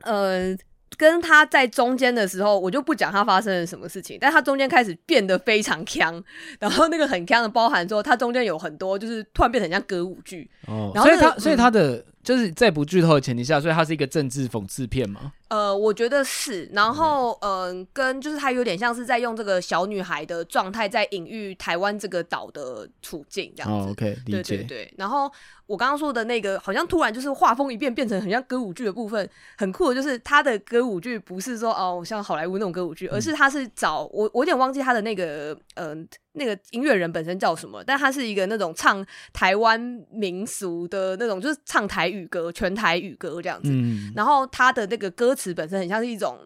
[0.00, 0.52] 呃。
[0.96, 6.22] 跟他在中间的时候，我就不讲他发生了什么事情，但他中间开始变得非常强，
[6.58, 15.32] 然后那个很强的包含说，他中间有很多就是突然变成像歌舞剧，哦，然后、那个、所以他、嗯、所以他的就是在不剧透的前提下，所以他是一个政治讽刺片吗？
[15.48, 23.88] 呃，我觉得是，然后嗯、呃，跟就是他有点像是在用这个小女孩的状态，在隐喻台湾这个岛的处境这样子。
[23.88, 24.56] 哦、OK，理解。
[24.56, 24.94] 对对对。
[24.96, 25.30] 然后
[25.66, 35.88] 我刚刚说的那个，好像突然就是画风一变，变成很像歌舞剧的部分，很酷的，就是他的歌舞剧不是说哦像好莱坞那种歌舞剧，而是他是找我，我有点忘记他的那个嗯。
[35.88, 37.80] 呃那个音乐人本身叫什么？
[37.84, 39.80] 但他是一个那种唱台湾
[40.10, 43.70] 民俗的那种，就是唱台语歌、全台语歌这样子。
[43.70, 46.38] 嗯、然后他的那个歌词本身很像是一种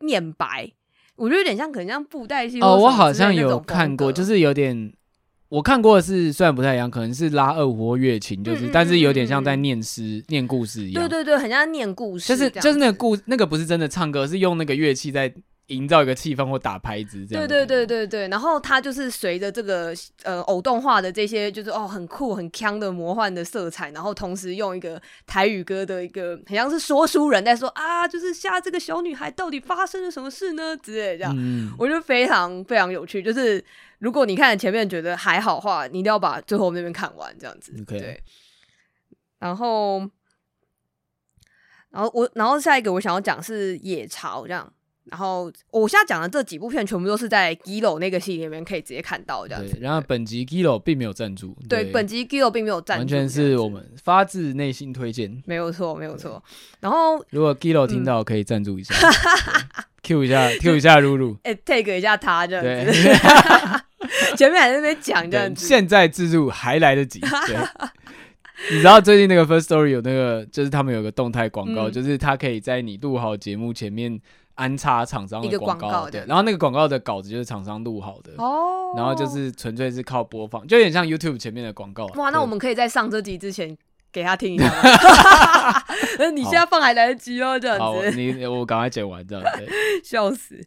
[0.00, 0.70] 念白，
[1.16, 2.60] 我觉得有点像，可能像布袋戏。
[2.60, 4.92] 哦，我好像有看过，就是有点
[5.48, 11.02] 我看过的是，虽然不太一样，可能是拉二胡或乐琴，就是，嗯嗯嗯嗯嗯，但是有点像在念诗、念故事一样。
[11.02, 12.28] 对对对，很像念故事。
[12.28, 15.32] 就是就是那个故，那个不是真的唱歌，是用那个乐器在。
[15.68, 17.46] 营造一个气氛或打拍子这样。
[17.46, 33.22] 对对对对对，然后他就是随着这个呃偶动画的这些，就是哦很酷很锵的魔幻的色彩，然后同时用一个台语歌的一个，很像是说书人在说啊，就是吓这个小女孩到底发生了什么事呢之类这样，嗯、我觉得非常非常有趣。
[33.22, 33.62] 就是
[33.98, 37.72] 如果你看前面觉得还好的话，你一定要把最后那边看完这样子。
[37.84, 38.22] 对，
[39.38, 39.98] 然后，
[41.90, 44.72] 然后我然后下一个我想要讲是野潮这样。
[45.10, 49.78] 然后我现在讲的这几部片，全部都是在 Giloo 那个系列里面可以直接看到这样子。
[49.80, 55.42] 然后本集 Giloo 并没有赞助，对，对本集 Giloo 并没有赞助，完全是我们发自内心推荐。
[55.46, 56.42] 没有错，没有错。
[56.80, 58.94] 然后如果 Giloo 听到，可以赞助一下，
[60.02, 62.92] Q 一下，Q 一下露露， 哎，take 一下他这样子。
[64.36, 67.20] 前面还在那边讲这样子，现在自助还来得及。
[67.20, 67.56] 对
[68.70, 74.20] 你知道最近那个 First Story 有那个，就是他们有个动态广告，嗯、就是他可以在你录好节目前面。
[74.58, 82.06] 安插厂商的广告，对，然后那个广告的稿子就是厂商录好的，哦，然后就是纯粹是靠播放，就有点像 YouTube 前面的广告。
[82.16, 83.76] 哇，那我们可以在上这集之前
[84.10, 84.68] 给他听一下。
[86.18, 87.82] 那 你现在放还来得及哦，这样子。
[87.82, 89.68] 好，你我赶快剪完这样子。
[90.02, 90.60] 笑死，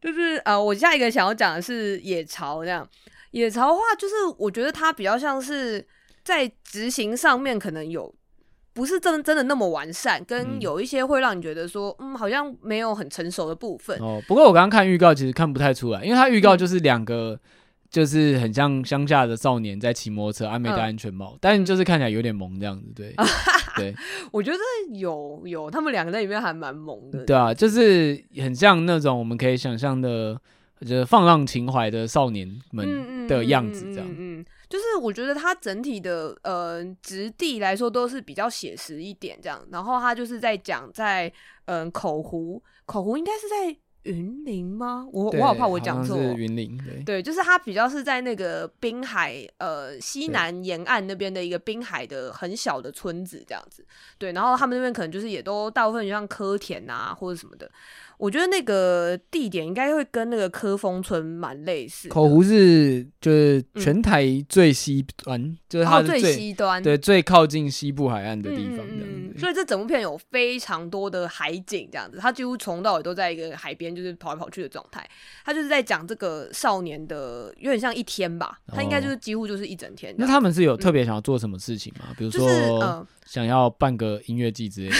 [0.00, 2.88] 就是呃，我下一个想要讲的是野潮这样。
[3.32, 5.84] 野潮的话，就是我觉得它比较像是
[6.22, 8.14] 在执行上面可能有。
[8.76, 13.98] 不是真的真的那么完善，跟有一些会让你觉得说，嗯，好像没有很成熟的部分。
[13.98, 17.32] 哦，不过我刚刚看预告，其实看不太出来，因为它预告就是两个。
[17.32, 17.40] 嗯
[17.88, 23.14] 就是很像乡下的少年在骑摩托车，还没戴安全帽，嗯、但就是看起来有点萌这样子，对，
[23.76, 23.94] 对，
[24.32, 24.58] 我觉得
[24.98, 30.38] 有有他们两个在里面还蛮萌的，对啊，就是很像那种我们可以想象的，
[30.80, 41.32] 就是放浪情怀的少年们的样子这样，嗯，嗯，嗯，嗯，就是我觉得它整体的呃质地来说都是比较写实一点这样，然后它就是在讲在
[41.66, 43.76] 嗯、呃、口湖，口湖应该是在。
[44.06, 45.04] 云林吗？
[45.12, 46.16] 我我好怕我讲错。
[46.16, 53.84] 云林，对，对，就是它比较是在那个滨海呃西南沿岸那边的一个滨海的很小的村子这样子。
[54.16, 57.68] 对，然后他们那边可能就是也都大部分就像柯田啊或者什么的。
[58.18, 62.08] 我觉得那个地点应该会跟那个科峰村蛮类似。
[62.08, 68.86] 口湖是就是全台最西端，嗯、就是它最，最西端，对，最靠近西部海岸的地方。
[68.88, 75.06] 嗯，所以这整部片有非常多的海景，这样子，它几乎从头到尾都在一个海边，就是跑来跑去的状态。
[75.44, 80.14] 它就是在讲这个少年的，有点像一天吧，他应该就是几乎就是一整天。
[80.16, 82.06] 那他们是有特别想要做什么事情吗？
[82.08, 84.90] 嗯、比如说，就是呃想要办个音乐季之类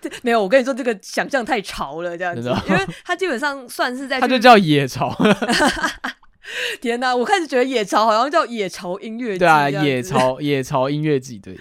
[0.00, 0.42] 的， 没有。
[0.42, 5.14] 我跟你说，这个想象太潮了，这样子，因为他基本上算是在， 他就叫野潮。
[6.80, 11.58] 天哪，我开始觉得野潮好像叫野潮音乐季，对啊，野潮 野潮音乐季，对。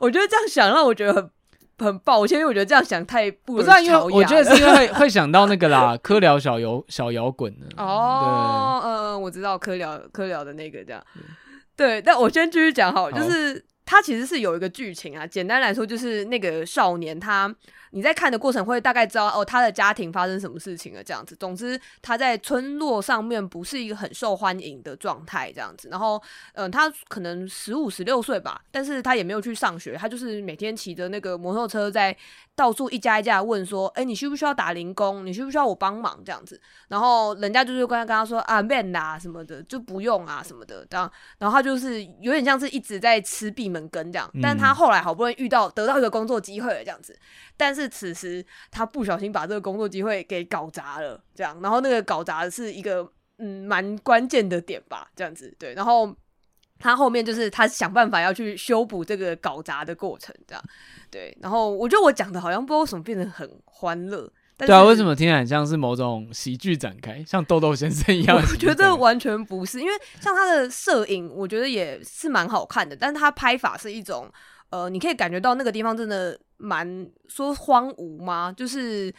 [0.00, 1.30] 我觉得这样想让我觉得很
[1.78, 11.02] 很抱歉，因为我觉得这样想太不不是，因为我觉得是因为会会想到那个啦，科聊小摇小摇滚的哦，嗯，我知道科聊科聊的那个这样，
[11.74, 12.02] 对。
[12.02, 13.64] 但我先继续讲好，就是。
[13.88, 17.46] 它其实是有一个剧情啊，简单来说就是那个少年他，
[17.96, 21.34] 你在看的过程会大概知道哦，他的家庭发生什么事情了这样子。
[21.36, 25.88] 总之他在村落上面不是一个很受欢迎的状态这样子。
[25.88, 32.14] 然后，嗯、他可能十五十六岁吧，但是他也没有去上学，他就是每天骑着那个摩托车在
[32.56, 35.24] 到处一家一家问说，哎，你需不需要打零工？
[35.24, 36.60] 你需不需要我帮忙这样子？
[36.88, 41.08] 然后人家就是跟他跟他说啊，man 啊什么的就不用啊什么的这样。
[41.38, 43.76] 然后他就是有点像是一直在吃闭门。
[43.88, 47.14] 羹这样，但他后来好不容易遇到得到一个工作机会了，这样子。
[47.58, 51.60] 但是此时他不小心把这个工作机会给搞砸了，这样。
[51.62, 55.74] 然后那个搞砸的是一个嗯蛮关键的点吧，这样子对。
[55.74, 56.12] 然后
[56.78, 60.62] 他后面就是他想办法要去修补这个搞砸的过程，这样
[61.10, 61.36] 对。
[61.40, 64.30] 然后我觉得我讲的好像不知道为什么变得很欢乐。
[64.58, 68.34] 对啊，为什么听起来很像是某种喜剧展开，像豆豆先生一样？
[68.34, 74.26] 我觉得完全不是，因为像他的摄影，我觉得也是蛮好看的，但是他拍法是一种，
[74.70, 78.50] 呃，你可以感觉到那个地方真的蛮说荒芜吗？
[78.50, 79.14] 就是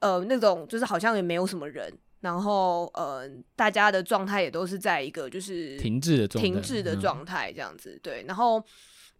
[0.00, 1.90] 呃那种，就是好像也没有什么人，
[2.22, 8.64] 然后呃大家的状态也都是在一个就是停滞的状态，停滞的状态这样子，对，然后。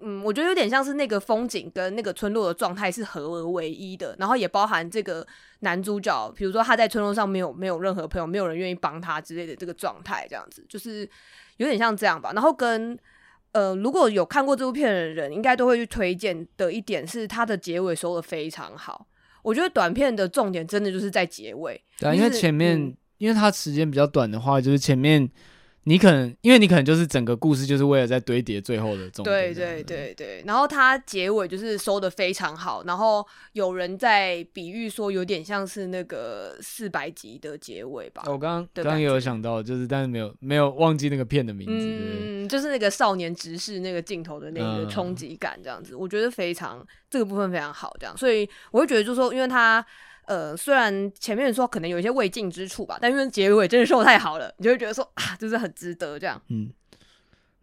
[0.04, 5.24] 嗯，我觉得有点像是那个风景跟那个村落的状态是合而为一的，然后也包含这个
[5.60, 11.08] 男主角，比如说他在村落上没有没有任何朋友，没有人愿意帮他之类的这个状态，这样子就是
[11.58, 12.32] 有点像这样吧。
[12.32, 12.98] 然后跟
[13.52, 19.06] 呃，如果有看过这部片的人，应该都会去推荐的一点是它的结尾收的非常好。
[19.42, 25.31] 我觉得短片的重点真的就是在结尾，对啊，因为前面、嗯、因为它时间比较短的话，就是前面。
[25.85, 29.53] 你可能，因为你可能就是整个故事就是为了在堆叠最后的重点。
[29.53, 38.23] 对对对对，然后它结尾就是收的非常好，然后有人在比喻说有点像是那个四百集的结尾吧。
[38.27, 41.73] 我刚刚刚刚也有想到，就是但是没有没有忘记那个片的名字。
[41.75, 49.85] 嗯，就是那个少年直视那个镜头的那个冲击感，这样子，嗯、我觉得非常这个部分非常好，这样，所以我会觉得就是说，因为它。
[50.26, 56.40] 呃，虽然前面说可能有一些未尽之处吧，但因为结尾真的说太好了，你就会觉得说啊，就是很值得这样。
[56.48, 56.70] 嗯，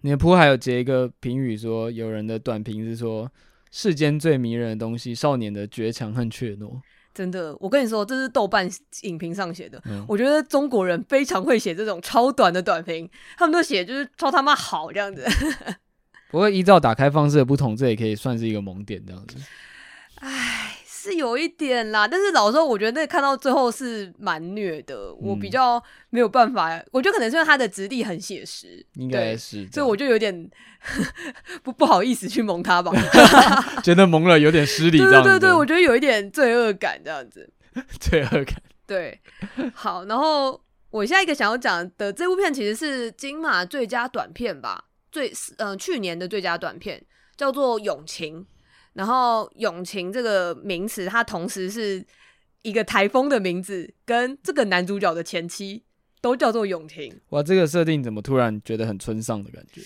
[0.02, 3.32] 你的铺还有截一个评语说，有人的短评是说，
[3.72, 6.80] 世间最迷人的东西，少年的倔强和怯懦。
[7.14, 8.70] 真的，我跟你说，这是豆瓣
[9.02, 9.82] 影评上写的。
[9.86, 15.26] 嗯，我觉得中国人非常会写这种超短的短评，他们都写就是超他妈好这样子。
[16.30, 19.38] 不过依照打开方式的不同，这也可以算是一个萌点这样子。
[20.16, 20.76] 唉。
[21.00, 26.70] 是有一点啦，但是老实说，我觉得那看到最后是蛮虐的，嗯、我比较没有办法。
[26.92, 30.50] 我觉得可能是因为他的质地很写实，应该是，所以我就有点
[31.64, 32.92] 不不好意思去蒙他吧
[33.82, 34.98] 觉得蒙了有点失礼。
[34.98, 37.50] 对对对对，我觉得有一点罪恶感这样子，
[38.00, 38.62] 罪恶感。
[38.86, 39.18] 对，
[39.74, 47.02] 好，然后我下一个想要讲的这部片其实是金马最佳短片吧，最嗯、呃、去年的最佳短片
[47.38, 48.42] 叫做《勇禽》。
[49.00, 52.06] 然后“永晴”这个名词，它同时是
[52.64, 55.86] 一个台风的名字，跟这个男主角的前妻
[56.20, 57.18] 都叫做永晴。
[57.30, 59.80] 哇，这个设定怎么突然觉得很村上的感觉？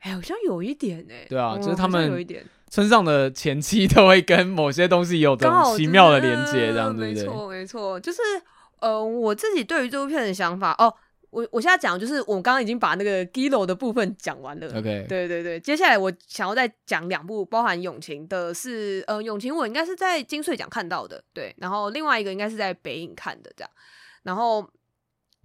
[0.00, 1.24] 哎，好像有一点哎。
[1.26, 7.24] 对啊，就是他们有一点，村上的前妻都会跟某些东西有这种奇妙的连接，这样对不对？
[7.24, 8.18] 没错，没错，就是
[8.80, 10.94] 呃，我自己对于这部片的想法哦。
[11.30, 14.66] 我我现在讲就是我刚刚已经把那个 Giloo 的部分讲完了。
[14.68, 23.70] OK，对对对，接下来我想要再讲两部包含永晴的是，呃，永晴我应该是在金穗奖看到的，对，然后另外一个应该是在北影看的这样，
[24.24, 24.68] 然后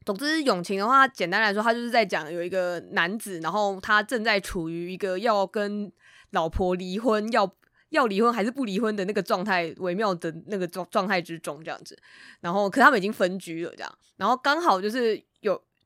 [0.05, 5.91] 总之永晴的话，简单来说，他就是在讲有一个男子，然后他正在处于一个要跟
[6.31, 7.55] 老婆离婚，要
[7.89, 11.95] 要离婚还是不离婚的那个状态，微妙的那个状状态之中这样子，
[12.41, 15.23] 然后可他们已经分居了这样，然后刚好就是有。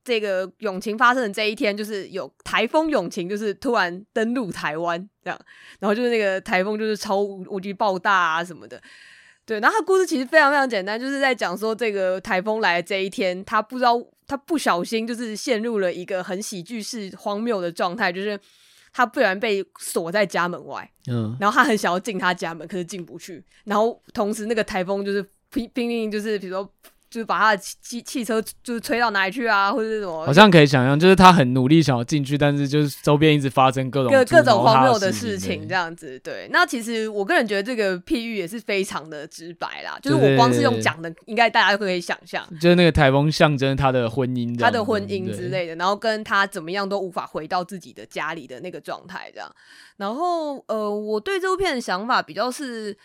[0.10, 5.40] 这个永晴发生的这一天，就是有台风永晴，就是突然登陆台湾这样，
[5.80, 8.82] 然后就是那个台风就是超无敌爆大啊什么的，
[9.46, 13.96] 对，然后他故事其实非常非常简单，就是在讲说这个台风来的这一天，他不知道
[14.26, 18.40] 他不小心就是陷入了一个很喜剧式荒谬的状态，就是
[18.92, 26.74] 他不然被锁在家门外，嗯，然后他很想要进他家门，可是进不去，然后同时那个台风就是拼拼命就是比如说。
[27.10, 30.26] 就是把他的汽汽车就是吹到哪里去啊，或者是什么？
[30.26, 36.20] 好像可以想象，就是他很努力想要进去，但是就是周边一直发生各种各各种荒谬的事情，这样子。
[36.20, 42.48] 对，那其实我个人觉得这个譬喻也是非常的直白啦，就是我光是用讲的，应该大家都可以想象。
[42.62, 49.52] 就是那个台风象征他的婚姻，他的婚姻之类的，然后跟他怎么样都无法回到自己的家里的那个状态，这样。
[49.98, 52.96] 然后呃，我对这部片的想法比较是。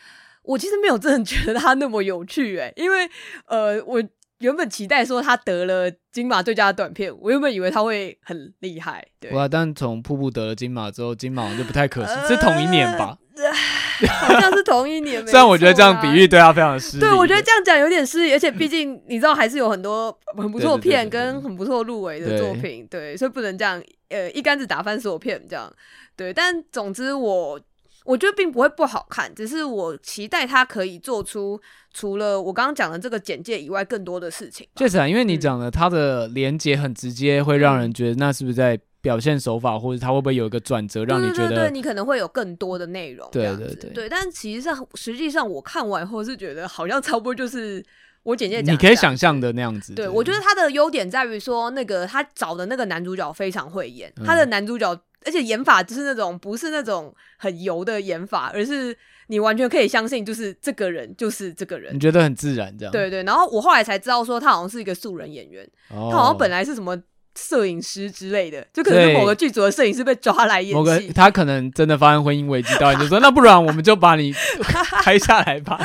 [0.45, 3.09] 我其实没有真的觉得他那么有趣哎，因为
[3.47, 4.03] 呃，我
[4.39, 9.03] 原本期待说他得了金马最佳短片，我原本以为他会很厉害。
[9.19, 9.49] 对，哇！
[9.49, 13.17] 但从瀑布得了金马之后，金马就不太可惜，呃、是同一年吧？
[14.21, 15.25] 好像是同一年。
[15.27, 25.73] 虽然我觉得这样比喻对他非常的失礼，对我觉得这样讲有点失礼，而且毕竟 你知道还是有很多很不错的片跟很不错入围的作品，对，所以不能这样呃一竿子打翻所有片这样。
[26.17, 27.59] 对，但总之我。
[28.05, 31.59] 我觉得并不会不好看，只是我期待他可以做出
[31.93, 34.69] 除了我刚刚讲的这个简介以外更多的事情。
[34.77, 43.27] 确实啊，因为你讲的他的连接很直接，会让人觉得那是不是在表现手法，或者他会不会有一个转折，让你觉得你可能会有更多的内容。
[43.33, 47.83] 对对对，对，但其实上实际上我看完后是觉得好像差不多就是
[48.23, 49.95] 我简介讲，你可以想象的那样子。
[49.95, 54.95] 对，我觉得他的优点在于说，那个他找的那个男主角非常会演，他的男主角。
[55.25, 58.97] 而且演法就是那种不是那种很油的演法，而是
[59.29, 62.93] 你完全可以相信，就是这个人就是这个人，你觉得很自然这样？
[62.93, 63.23] 对对。
[63.25, 67.01] 然后我后来才知道说，他好像是一个素人演员，哦、他好像本来是什么。
[67.37, 70.75] 摄影师之类的，就可能是某个剧组的摄影师被抓来演戏。
[70.75, 74.33] 某个他可能真的发生婚姻危机，导演就说：“那不然我们就把你
[75.03, 75.81] 拍下来吧。”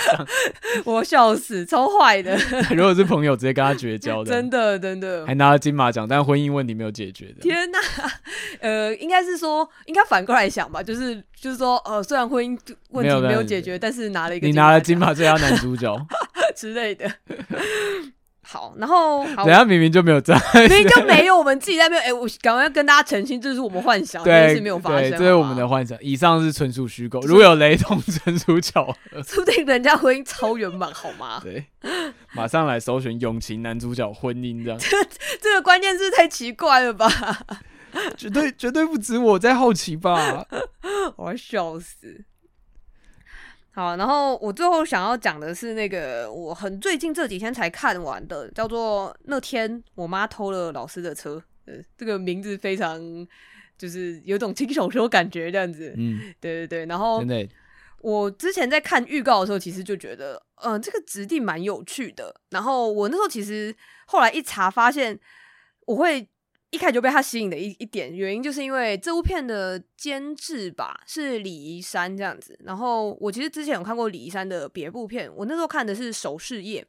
[0.85, 2.37] 我笑死，超坏的。
[2.75, 5.25] 如果是朋友，直接跟他绝交的，真的真的。
[5.25, 7.41] 还拿了金马奖，但婚姻问题没有解决的。
[7.41, 7.79] 天哪，
[8.61, 12.57] 呃，应该是说，应该反过来想吧，就是就是说，呃，虽然婚姻
[12.91, 15.95] 问题没有解决，但是拿了一个你拿了金马最佳男主角
[16.55, 17.09] 之类的。
[18.51, 20.33] 好，然后人家明明就没有在，
[20.67, 22.01] 明明就 没有，我们自己在那边。
[22.01, 25.11] 哎、欸，我赶快跟大家澄清，这是我们幻想，对，是没有发生。
[25.11, 27.19] 对，这是我们的幻想，以上是纯属虚构。
[27.21, 29.21] 如果有雷同， 纯属巧合。
[29.21, 31.39] 说不定人家婚姻超圆满，好吗？
[31.43, 31.63] 对，
[32.33, 34.79] 马上来搜寻永晴男主角婚姻这样。
[34.79, 34.97] 这
[35.39, 37.07] 这个关键字太奇怪了吧？
[38.17, 40.43] 绝对绝对不止我在好奇吧？
[41.17, 42.25] 我要笑死。
[43.79, 51.35] 好，然后我最后想要讲的是那个我很最近这几天才看完的，叫做《那天我妈偷了老师的车》。
[51.63, 52.99] 呃，这个名字非常
[53.77, 55.93] 就是有种轻小说感觉这样子。
[55.95, 56.85] 嗯，对对对。
[56.87, 57.23] 然后
[58.01, 62.35] 我之前在看预告的时候，其实就觉得，嗯、呃，这个质地蛮有趣的。
[62.49, 63.73] 然后我那时候其实
[64.07, 65.17] 后来一查，发现
[65.85, 66.27] 我会。
[66.71, 72.57] 一开始就被他吸引的一一点原因，就是因为这部片的监制吧是李怡山这样子。
[72.63, 76.81] 然后我其实之前有看过李怡山的别部片，我那时候看的是《守事业》，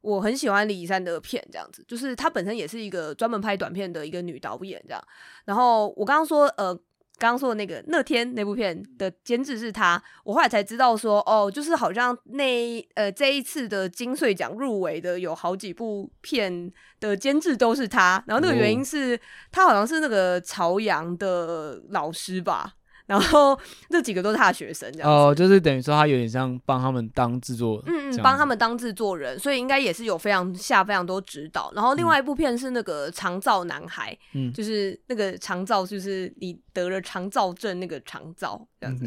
[0.00, 5.02] 我很喜欢李怡山的片，这样子，就是她本身也是一个专门拍短片的一个女导演这样。
[5.44, 6.78] 然后我刚刚说呃。
[7.18, 19.18] 刚刚说的那个那天那部片的监制是他，我后来才知道说哦，就是好像那呃这一次的金穗奖入围的有好几部片的监制都是他，然后那个原因是
[19.50, 22.74] 他好像是那个朝阳的老师吧。
[23.06, 31.72] 然后 那几个都是他的学生，这样哦，就是等于说他有点像帮他们当制作，嗯嗯，帮他们当制作人，所以应该也是有非常下非常多指导。
[31.74, 39.06] 然后另外一部片是那个长照男孩，嗯，就是那个长照，就是你得了长照症那个长照这样子。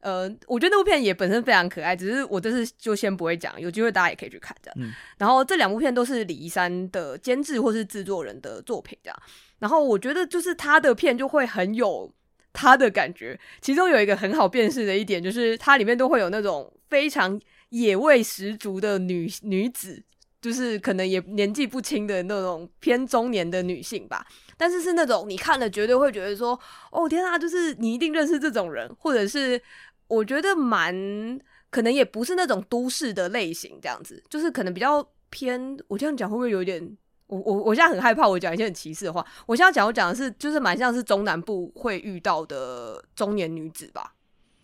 [0.00, 4.76] 嗯、呃，我觉得那部片也本身非常可爱，只是我这次就先不会讲，有机会大家也可以去看这样。
[4.80, 9.22] 嗯、然后这两部片都是李怡山的监制或是制作人的作品这样。
[9.58, 12.10] 然后我觉得就是他的片就会很有。
[12.54, 13.38] 他的感觉。
[13.60, 17.38] 其中有一个很好辨识的一点，就是它里面都会有那种非常
[17.68, 20.02] 野味十足的女女子，
[20.40, 24.26] 就是可能也年纪不轻的那种偏中年的女性吧。
[24.56, 26.58] 但是是那种你看了绝对会觉得说，
[26.92, 29.60] 哦天啊，就是你一定认识这种人，或者是
[30.06, 30.94] 我觉得蛮
[31.70, 35.76] 可能也不是那种都市的类型，这样子，就是可能比较偏。
[35.88, 36.96] 我这样讲会不会有点？
[37.26, 39.24] 我我我现在很害怕，我讲一些很歧视的话。
[39.46, 44.12] 我现在讲我讲的是，就是蛮像是中南部会遇到的中年女子吧？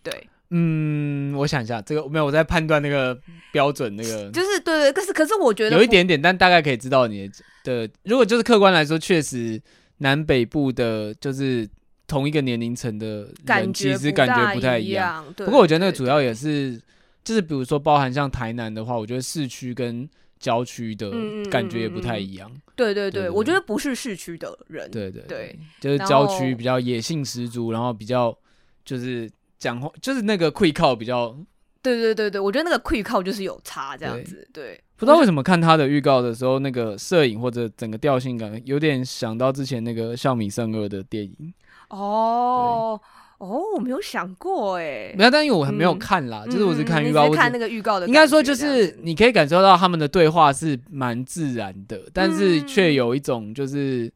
[0.02, 3.18] 对，嗯，我想一下，这个没有我在判断那个
[3.52, 7.34] 标准，那个 就是对对，可是可是我觉得有一点点，但大概可以知道你的
[7.64, 7.90] 的。
[8.04, 9.60] 如果就是客观来说，确实。
[10.02, 11.68] 南北部的，就是
[12.06, 15.22] 同一个年龄层的人，其实感觉不太一样。
[15.36, 16.80] 不过我觉得那个主要也是，
[17.22, 20.08] 就是比如说包含像台南的话，我觉得市区跟
[20.40, 21.12] 郊区的
[21.48, 22.50] 感觉也不太一样。
[22.74, 28.36] 对对对，我觉得不是市区的人，对对对，就是郊区比较野性十足，然后比较
[28.84, 31.36] 就是讲话就是那个溃靠比较。
[31.82, 34.78] 对对对对，我觉得那个溃靠就是有差这样子，对。
[34.96, 41.54] 不知道为什么看他的预告的时候，那个摄影或者整个调性感有点想到之前那个《笑米圣二》的电影。
[41.88, 43.00] 哦
[43.40, 48.06] 哦，我没有想过哎，没有，但因为我还没有看啦，就是我是看预告，看那个预告的。
[48.06, 54.12] 应该说就是你可以感受到他们的对话是蛮自然的，但是却有一种就是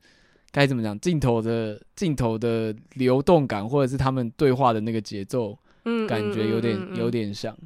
[0.53, 7.57] 该怎么讲，镜头的镜头的流动感，或者是他们对话的那个节奏，嗯，感觉有点有点像，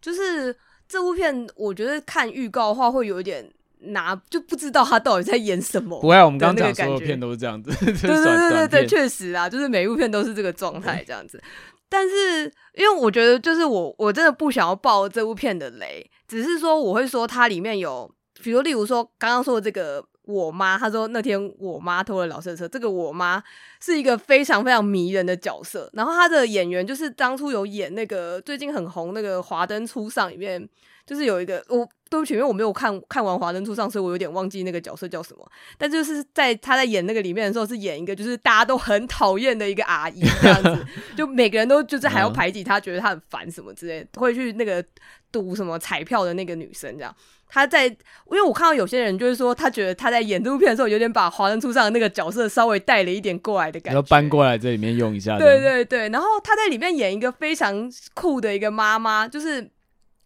[0.00, 0.56] 就是。
[0.88, 3.44] 这部片我觉得看预告的话会有一点
[3.78, 6.00] 拿，就不知道他到底在演什么。
[6.00, 7.70] 不会，我们刚刚讲所有片都是这样子。
[7.84, 11.42] 对对对对对，确实啊，就是每一部片都是这个状态这样子。
[11.88, 18.12] 但是因为我觉得，就是我我真的不想要爆这部片的雷，只是说我会说它里面有，
[18.42, 20.04] 比如例如说刚刚说的这个。
[20.26, 22.66] 我妈，她说那天我妈偷了老师的车。
[22.66, 23.40] 这个我妈
[23.80, 25.88] 是一个非常非常迷人的角色。
[25.92, 30.68] 然后她的演员就是当初有演那个最近很红那个《华灯初上》里面，
[31.06, 35.50] 就是有一个我对不起，因为我没有看看完《华灯初上》，所以我有点忘记那个角色叫什么。
[35.78, 40.86] 但就是在他在演那个里面的时候，是演一个就是大家都很讨厌的一个阿姨这样子，
[41.16, 44.84] 就每个人都就是还要排挤她，觉得她很烦什么之类的，会去那个
[45.30, 47.14] 赌什么彩票的那个女生这样。
[47.48, 47.96] 他在，因
[48.32, 55.38] 为我看到有些人就是说，他觉得他在演这部片的时候，有点把华灯初上的那个角色稍微带了一点过来的感觉，要搬过来这里面用一下。
[55.38, 59.70] 对对对，然后他在里面演一个非常酷的一个妈妈，就是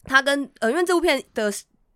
[0.04, 1.52] 他跟呃，因为这部片的。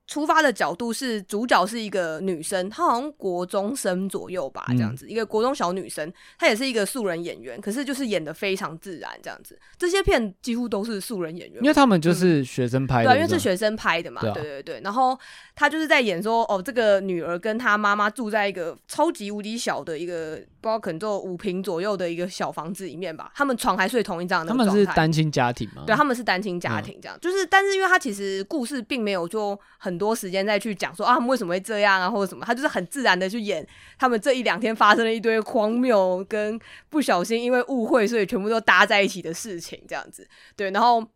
[0.07, 9.59] 出发的角度是主角是一个女生，她好像国中生左右吧，这样子，嗯、一个国中小女生，她也是一个素人演员，可是就是演的非常自然，这样子。
[9.79, 14.81] 这些片几乎都是素人演员，因为他们就是学生拍的，对，因为是学生拍的嘛，对，啊、对对对。
[14.85, 15.19] 然后
[15.55, 20.39] 她就是在演说，哦，这个女儿跟她妈妈住在一个超级无敌小的一个。
[20.65, 24.47] 不知道可能就五平左右的一个小房子里面吧，他们床还睡同一张。
[24.47, 25.83] 他们是单亲家庭吗？
[25.87, 33.67] 对，他们是单亲家庭，这样、嗯、就是，但是因为他其实故事并没有就很多时间再去讲说啊，他们为什么会这样啊，或者什么，他就是很自然的去演
[33.99, 36.59] 他们这一两天发生了一堆荒谬跟
[36.89, 41.07] 不小心因为误会所以全部都搭在一起的事情，这样子，对，然后。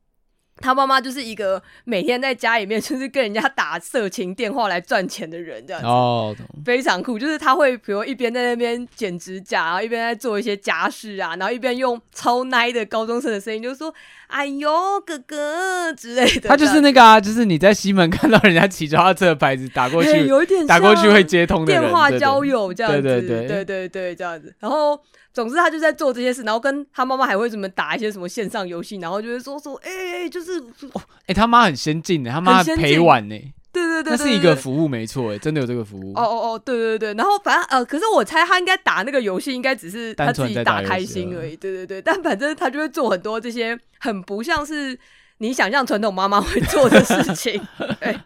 [0.61, 6.35] 他妈妈就是一个每天在家里面 就是跟人家打色情电话来赚钱的人，这样子哦，
[6.65, 7.19] 非常酷。
[7.19, 13.93] 就是他会比如一边在那边剪指甲，然后一边在做一些家事啊，然后一边用超奶的高中生的声音，就说
[14.29, 25.01] ：“哎呦，哥哥之类的。”他就是那个啊，就是你在西门看到人家骑脚踏车的牌子打过去， 有点打过去会接通的电话交友这样子，对对对对对对这样子，然后。
[25.33, 29.91] 总之，他就在做这些事，然后跟他妈妈还会怎么打一些什么线上游戏，然后就会说说，哎、
[30.23, 30.61] 欸，就是，
[30.91, 33.37] 哎、欸，他妈很先进的，他妈陪玩呢，
[33.73, 36.13] 对对对，那是一个服务没错，哎，真的有这个服务。
[36.15, 44.99] 哦哦哦，对对对，然后反正呃，可是我猜他应该打那个游戏，应该只是他自己打开心而已，对对对，但反正他就会做很多这些很不像是
[45.39, 47.61] 你想象传统妈妈会做的事情。
[48.01, 48.19] 对，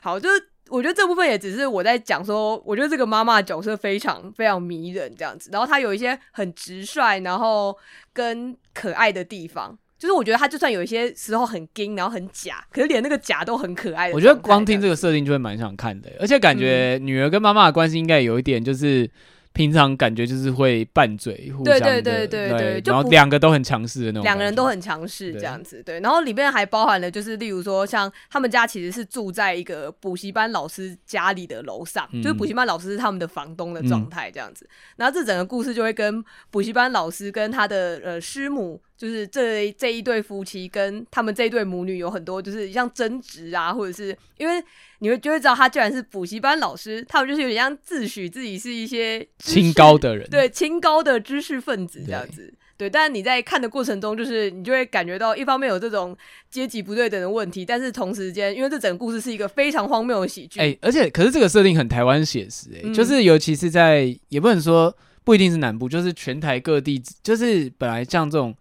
[0.00, 0.48] 好，就是。
[0.68, 7.76] 我觉得这部分也只是我在讲说，我觉得这个妈妈的角色非常非常迷人这样子，然后她有一些很直率，然后
[8.12, 14.14] 跟可爱的地方，就是我觉得她就算有一些时候很硬，然后很假，可是连那个假都很可爱的。
[14.14, 19.10] 我觉得光听这个设定就会蛮想看的，而且感觉女儿跟妈妈的关系应该有一点就是。
[19.56, 25.98] 平常感觉就是会拌嘴，互相对对对对，然后两个都很强势的那种，两个人都很强势这样子，对。
[26.00, 34.68] 然后里面还包含了，就是例如说，像他们家其实是住在一个补习班老师家里的楼上，就是补习班老师是他们的房东的状态这样子。
[34.96, 38.80] 然后这整个故事就会跟补习班老师跟他的呃师母。
[38.96, 44.62] 就是这这一对夫妻跟他们这一对母女有很多，就是像争执啊，或者是因为
[45.00, 52.52] 你会就会知道他居然是补习班老师，他们就是有点像自诩自己是一些清高的人，对清高的知识分子这样子。
[52.78, 56.14] 对，但是你在看的过程中，就是你就会感觉到一方面有这种
[56.50, 64.94] 阶级不对等的问题，但是同时间，因为这整个故事是一个非常荒谬的喜剧，哎、欸，而且可是这个设定很台湾写实，哎，就是尤其是在也不能说
[65.24, 68.54] 不一定是南部，就是全台各地，就是本来像这种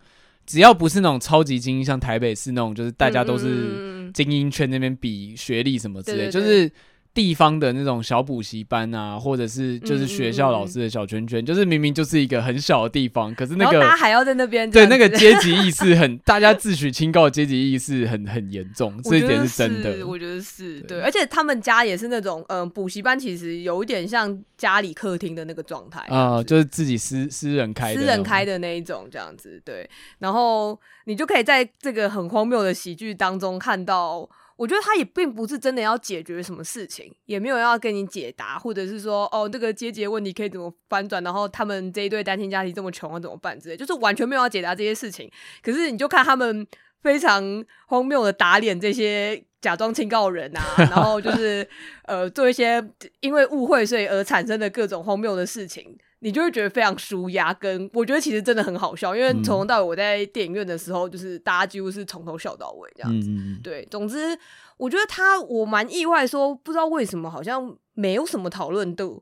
[0.45, 6.71] 只要不是那种超级精英，像台北市那种，就是大家都是精英圈那边比学历什么之类，对对对，就是。
[7.15, 20.05] 地方的那种小补习班啊，或者是就是学校老师的小圈圈，嗯嗯嗯，就是明明就是一个很小的地方，可是那个大家还要在那边对那个阶级意识很， 大家自诩清高的阶级意识很很严重， 这一点是真的。
[20.05, 29.61] 我觉得是对，对，而且他们家也是那种嗯补习班，其实有一点像家里客厅的那个状态啊，就是自己私私人开的私人开的那一种这样子。
[29.63, 29.89] 对，
[30.19, 34.29] 然后你就可以在这个很荒谬的喜剧当中看到。
[34.57, 45.29] 我觉得他也并不是真的要解决什么事情，也没有要跟你解答，或者是说哦，这个阶级问题可以怎么翻转，然后他们这一对单亲家庭这么穷啊，怎么办之类，就是完全没有要解答这些事情。
[45.61, 46.65] 可是你就看他们
[47.01, 51.67] 非常荒谬的打脸这些假装清高的人啊，然后就是
[52.07, 52.81] 呃做一些
[53.19, 55.97] 因为误会所以而产生的各种荒谬的事情。
[56.25, 63.29] 你就会觉得非常舒压，跟我觉得其实真的很好笑，因为从头到尾我在电影院的时候，就是大家几乎是从头笑到尾这样子。
[63.29, 64.35] 嗯、对，总之
[64.77, 69.21] 我觉得他我蛮意外，说不知道为什么好像没有什么讨论度。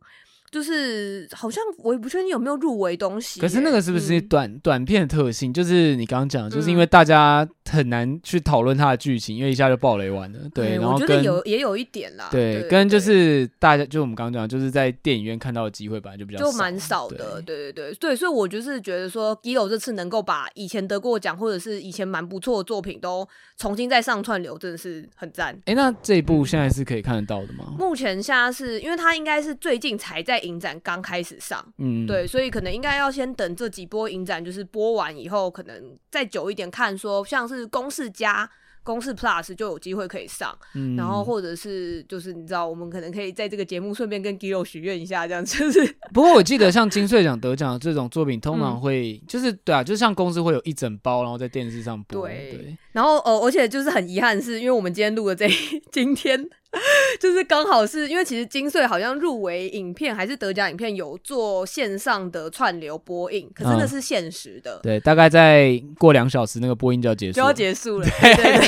[0.50, 5.52] 就是好像我也不确定有没有入围东西，可是那个是不是短、嗯、短片的特性？
[5.52, 10.40] 就是你刚刚讲，就是因为大家很难去讨论它的剧情，因为一下就爆雷完了。
[10.54, 12.30] 对，然后跟我觉得有也有一点啦。
[12.30, 17.42] 对，对跟就是大家就我们刚刚讲，就是在电影院看到的机会本来就比较就蛮少的。
[17.42, 25.56] 对对对对，所以我就是觉得说，Gillo 这次能够把以前得过奖或者是以前蛮不错的作品都重新再上串流，真的是很赞。
[25.66, 27.74] 哎、欸，那这一部现在是可以看得到的吗？
[27.80, 30.44] 目前现在是因为它应该是最近才在。
[30.44, 38.50] 影展刚开始上，嗯，对，所以可能应该要先等这几波影展就是播完以后，可能再久一点看，说像是公式加、
[38.84, 45.44] 公式 Plus 就有机会可以上，嗯，然后或者是就是你知道，我们可能可以在这个节目顺便跟 Gillo 许愿一下，这样。
[45.46, 45.96] 就是。
[46.14, 55.48] 不过我记得像金穗奖得奖的这种作品，通常会、嗯、就是对啊，就像公司会有一整包，然后在电视上播，对，对然后呃，而且就是很遗憾是因为我们今天录的这
[55.92, 56.50] 今天。
[57.20, 64.76] 就是刚好是因为其实金穗好像入围影片还是得奖影片有做线上的串流播映，可是那是限时的。
[64.78, 68.08] 嗯、对，大概再过两小时那个播映就要结束，就要结束了。
[68.22, 68.60] 对对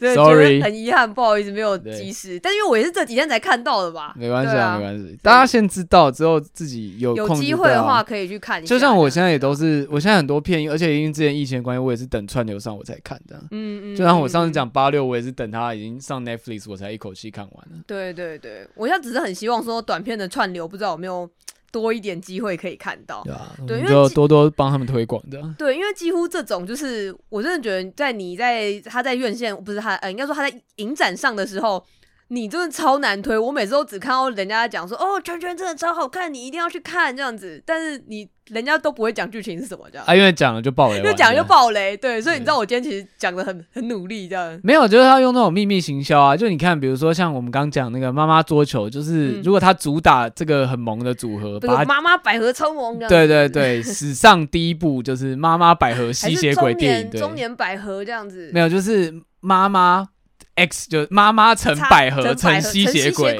[0.00, 2.38] 对， sorry，很遗憾，不好意思没有及时。
[2.38, 5.18] 但因为我也是这几天才看到的吧，没关系啊，啊，没关系。
[5.22, 8.68] 大家先知道之后自己有有机会的话可以去看一下。
[8.68, 13.36] 就像我现在也都是，我现在很多片，而且因为之前疫情的关系，我也是等串流上我才看的。
[13.52, 13.96] 嗯嗯。
[13.96, 17.82] 就像我上次讲八六，我也是等他已经上 Netflix 我才一口气看完了。
[17.86, 21.28] 对对对，我现在只是很希望说短片的串流，不知道有没有
[21.70, 23.22] 多一点机会可以看到。
[23.24, 25.42] 对啊，对，因为就多多帮他们推广的。
[25.58, 31.84] 对，因为几乎这种就是，我真的觉得在你在他在院线不是他呃，应该说他在影展上的时候。
[32.28, 40.06] 你真的超难推，我每次都只看到人家讲说哦，圈圈真的超好看，你一定要去看这样子，但是你人家都不会讲剧情是什么这样。
[40.06, 60.08] 啊，因为讲了就爆雷，因为讲了就爆雷，对，所以你知道我今天其实讲的很很努力这样，没有，就是他用那种秘密行销啊，就你看，比如说像我们刚讲那个妈妈桌球，就是如果他主打这个很萌的组合，把妈妈百合超萌，对对对，史上第一部就是妈妈百合吸血鬼电影，中年百合这样子，没有，就是妈妈。
[60.54, 63.38] X 就是妈妈成百合成吸血鬼，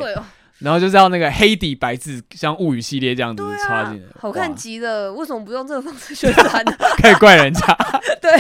[0.59, 5.13] 然后就是要那个黑底白字，像物语系列这样子插进来，好看极了。
[5.13, 6.73] 为什么不用这个方式宣传呢？
[7.03, 7.67] 可以怪人家，
[8.23, 8.31] 对，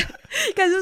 [0.55, 0.79] 感觉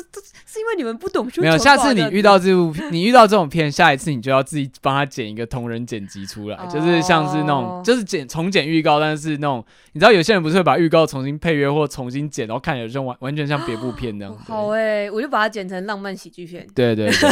[0.46, 1.28] 是因为你们不懂。
[1.38, 14.36] 没有，下次你遇到这部，你遇到这种片，下一次你就要自己帮他剪一个同人剪辑出来，就是像是那种，就是剪重剪预告，但是那种你知道有些人不是会把预告重新配乐或重新剪，然后看起来就完完全像别部片那样。
[14.46, 16.66] 好哎，我就把它剪成浪漫喜剧片。
[16.74, 17.30] 对对对。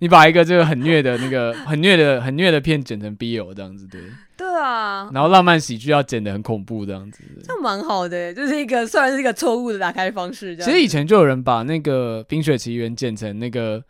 [0.00, 4.00] 你把一个这个很虐的那个很虐的很虐的片剪成 BL 这样子，对
[4.36, 10.56] 对啊，然后浪漫喜剧要剪的很恐怖这样子，这蛮好的，就是一个虽然是一个错误的打开方式。
[10.56, 13.82] 其实以前就有人把那个《冰雪奇缘》剪成那个。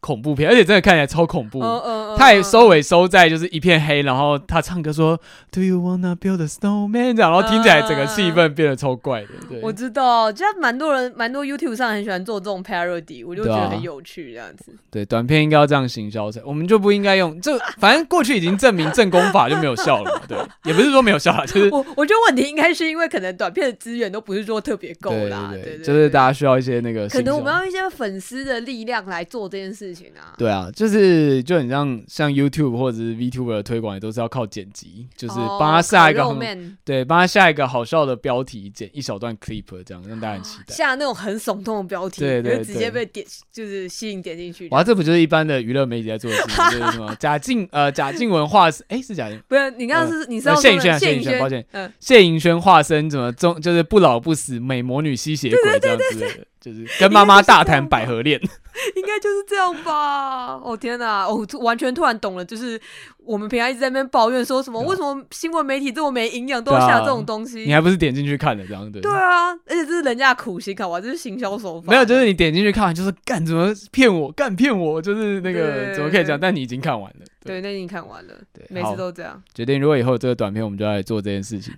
[0.00, 1.60] 恐怖片，而且真的看起来超恐怖。
[1.60, 5.18] 他、uh, uh, uh, 也收尾收在就是一片黑，然后他唱歌说
[5.50, 9.28] “Do you wanna build a snowman”，这样然后听起来整个气氛变得超怪的。
[9.48, 14.72] 对，我知道，就蛮多人，蛮多 YouTube 上很喜欢做这种 parody，我就觉得很有趣这样子。
[14.90, 17.58] 对，短片应该要这样行销才，我们就不应该用这。
[17.78, 20.22] 反正过去已经证明正功法就没有效了嘛。
[20.28, 25.52] 对，也不是说没有效了，就是我我觉得问题应该是因为可能短片的资源都不是说特别够啦。
[25.52, 29.73] 对，就是大家需要一些那个，可能我们要一些粉丝的力量来做这件事。
[29.74, 30.34] 事情啊。
[30.38, 40.74] 对啊，就是就很像像 YouTube 或者是 VTuber 的推广，也都是要靠剪辑，就是帮他下一个很对，帮他下一个好笑的标题，剪一小段 clip，这样让大家很期待。
[40.74, 44.68] 下那种很耸动的标题，对对，直接被点就是吸引点进去。
[44.70, 56.28] 哇，这不就是一般的娱乐媒体在做的事情， 就是什么贾静呃贾静雯化身，哎是贾静，不是你刚刚是你是谢盈轩，谢盈轩，抱歉，嗯，谢盈轩化身怎么中就是不老不死美魔女吸血鬼这样子的。
[56.60, 58.40] 就是跟妈妈大谈百合恋，
[58.96, 60.60] 应该就是这样吧？
[60.62, 62.80] 哦天哪，我完全突然懂了，就是
[63.24, 67.60] 我们平常一直在那边抱怨说什么，为什么新闻媒体这么没营养，都要下这种东西？
[67.60, 69.00] 你还不是点进去看的这样对？
[69.00, 71.90] 对啊，而且这是人家的苦心，看完这是行销手法。
[71.90, 76.38] 没有，就是你点进去看完，就是干怎么骗我，干骗我，就是那个怎么可以讲？
[76.38, 79.42] 但你已经看完了，对，那已经看完了，对，每次都这样。
[79.54, 81.72] 决定如果以后这个短片，我们就来做这件事情。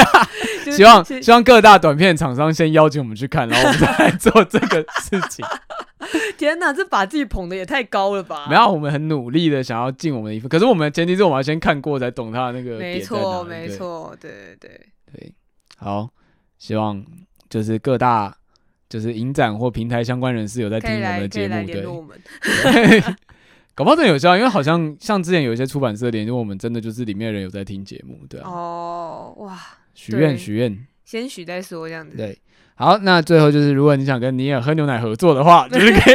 [0.72, 4.84] 希望希望各大短片厂商先邀请我们去看，然后我们再来做这个。
[5.04, 5.44] 事情，
[6.38, 8.46] 天哪，这把自己捧的也太高了吧？
[8.48, 12.78] 没有，我们很努力的想要尽我们的一份，可是我们的前提是我们要先看过才懂他的那个。
[12.78, 14.80] 没错，没错，对对对
[15.12, 15.34] 对。
[15.76, 16.08] 好，
[16.58, 17.04] 希望
[17.50, 18.34] 就是各大
[18.88, 22.08] 就是影展或平台相关人士有在听我们的节目，
[22.42, 23.02] 对。
[23.74, 28.48] 搞不好真的有效，因为好像像之前有一些出版社联络我们，真的就是里面的人有在听节目，对啊。
[28.48, 29.58] 哦，哇，
[29.94, 32.16] 许愿许愿，先许再说这样子。
[32.16, 32.38] 对。
[32.76, 36.14] 好，那最后就是，如果你想跟尼尔喝牛奶合作的话，就是可以，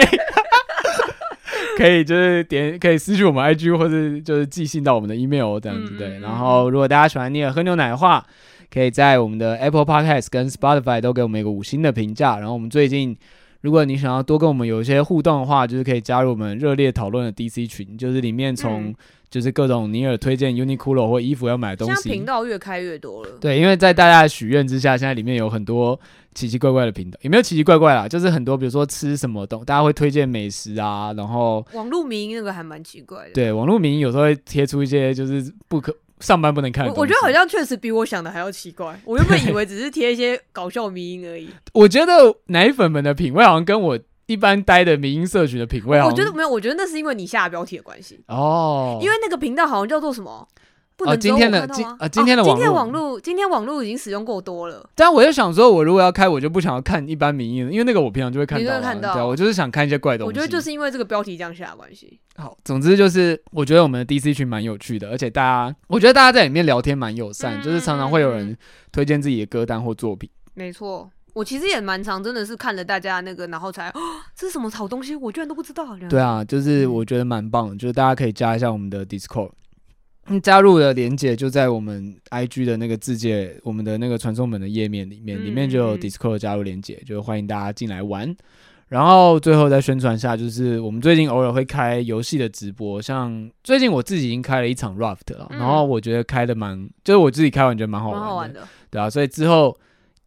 [1.77, 6.17] 可以就是点，可以私信我们 IG 或者就是寄信到我们的 email 这样子对。
[6.17, 8.25] 嗯、然后，如果大家喜欢尼尔喝牛奶的话，
[8.69, 12.37] 可以在我们的 Apple Podcast 跟 Spotify 都给我们一个五星的评价。
[12.37, 13.17] 然后，我们最近，
[13.61, 18.85] 如果你想要多跟我们有一些互动的话，就是可以加入我们热烈讨论的 DC 群，就是里面从。
[18.85, 18.95] 嗯
[19.29, 23.29] 就是各种尼尔推荐 Uniqlo 或衣服要买的东西，现在频道越开越多了。
[23.39, 25.99] 对，因为在大家的许愿之下，现在里面有很多
[26.33, 28.07] 奇奇怪怪的频道，有没有奇奇怪怪啦？
[28.07, 33.33] 就是很多，比如说吃什么东，大家会推荐美食啊，然后网络名那个还蛮奇怪的。
[33.33, 36.87] 对，网络名有时候会贴出一些就是不可上班不能看。
[36.93, 38.99] 我觉得好像确实比我想的还要奇怪。
[39.05, 41.49] 我原本以为只是贴一些搞笑迷音而已。
[41.73, 43.99] 我觉得奶粉们的品味好像跟我。
[44.29, 48.99] 一般待的迷音社群的品味，我觉得没有，我觉得那是因为你下标题的关系哦。
[49.01, 50.47] 因为那个频道好像叫做什么？
[50.99, 54.85] 不能今天的今啊，今天的今天网络，今天网络已经使用过多了。
[54.95, 58.77] 但我就想说，我如果要开，我就不想要看一般民意了，因为那个我平常就会看到。
[58.77, 59.13] 你看到？
[59.13, 60.27] 对，我就是想看一些怪东西。
[60.27, 62.19] 我觉得就是因为这个标题这样下的关系。
[62.35, 68.57] 好，总之就是我觉得我们的 DC 群蛮有趣的，而且大家，我觉得大家在里面聊天蛮友善，就是常常会有人
[68.91, 70.29] 推荐自己的歌单或作品。
[70.53, 71.09] 没错。
[71.35, 73.99] 我其实也蛮常，真的是看了大家那个，然后才，哦，
[74.35, 75.95] 这是什么好东西，我居然都不知道。
[76.09, 79.51] 对啊，就是我觉得蛮棒的，就是大家可以加一下我们的 Discord，
[80.27, 88.35] 嗯，加入的连接就在我们 IG 的那个字界，我们的那个传送门的页面里面，里面就有 Discord 加入连接，就欢迎大家进来玩。
[88.87, 99.77] 然后最后再宣传一下，就是我们最近偶尔会开游戏的直播，像最近我自己已经开了一场 Raft 了，然后我觉得开的蛮，就是我自己开完觉得蛮好玩的，蛮好玩的，对啊，所以之后。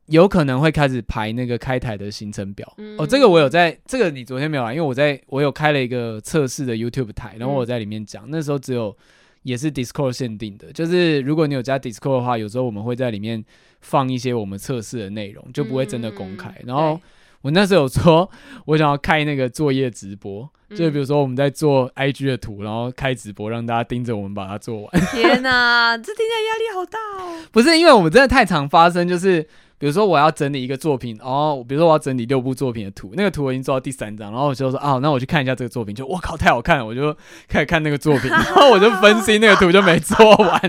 [0.06, 4.70] 有可能会开始排那个开台的行程表、嗯、哦，这个我有在，这个你昨天没有啊？
[4.70, 8.94] 因为我在我有开了一个测试的 YouTube 台，然后我在里面讲，嗯、那时候只有
[9.42, 13.44] 也是 Discord 限定的，就是如果你有加 Discord 的话，有时候我们会在里面
[13.80, 16.48] 放一些我们测试的内容，就不会真的公开。
[16.60, 17.00] 嗯、然后
[17.40, 18.30] 我那时候有说，
[18.66, 24.90] 我想要开那个作业直播，嗯、就比如说我们在做 IG 的图，然后开直播让大家盯着我们把它做完。
[25.12, 27.44] 天哪，这听起来压力好大哦！
[27.50, 29.46] 不是因为我们真的太常发生，就是。
[29.82, 37.12] 比如说我要整理一个作品，哦，比如说我要整理六部作品的图，那个图我已经做到第三张，然后我就说啊，那我去看一下这个作品，就我靠太好看了，我就
[37.48, 40.60] 开始看那个作品， 然后我就分析那个图就没做完。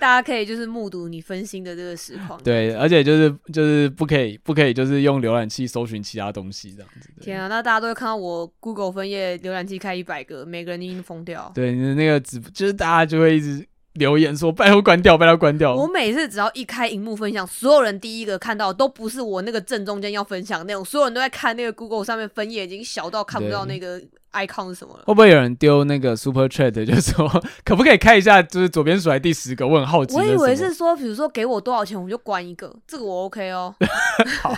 [0.00, 2.36] 大家可以就是目睹你分心的这个实况。
[2.42, 7.10] 对，而且就是就是不可以不可以就是用浏览器搜寻其他东西这样子。
[7.20, 11.52] 天啊，那大家都会看到我 Google 分页浏览器开一百个，每个人已经疯掉。
[11.54, 13.64] 对，你的那个只就是大家就会一直。
[13.94, 24.00] 留言说：“拜托关掉，拜托关掉。”我每次只要一开荧幕分享，所有人第一个看到都不是我那个正中间要分享的内容，所有人都在看那个 Google 上面分页已经小到看不到那个
[24.32, 25.04] icon 是什么了。
[25.06, 27.28] 会不会有人丢那个 Super Chat，就是说
[27.64, 29.66] 可不可以开一下，就是左边数来第十个？
[29.66, 30.16] 我很好奇。
[30.16, 33.74] 我以为是说，比如说给我多少钱，我就关一个，这个我 OK 哦。
[34.40, 34.56] 好，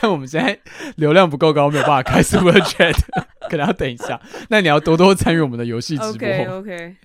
[0.00, 0.58] 但我们现在
[0.96, 2.96] 流量不够高，没有办法开 Super Chat，
[3.50, 4.18] 可能要等一下。
[4.48, 6.28] 那你要多多参与我们的游戏直播。
[6.28, 6.96] OK OK。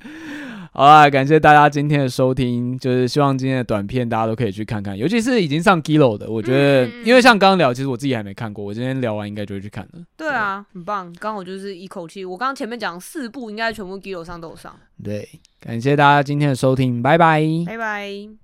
[0.78, 10.04] 好啦，感谢大家今天的收听，就是希望今天的短片大家都可以去看看，尤其是已经上 Giloo 的，我觉得，嗯、因为像刚刚聊，其实我自己还没看过，我今天聊完应该就会去看了。
[10.16, 14.72] 对啊，对很棒，刚好就是一口气，我刚刚前面讲四部，应该全部 Giloo 上都有上。
[15.04, 15.28] 对，
[15.60, 18.38] 感谢大家今天的收听，拜拜，拜拜。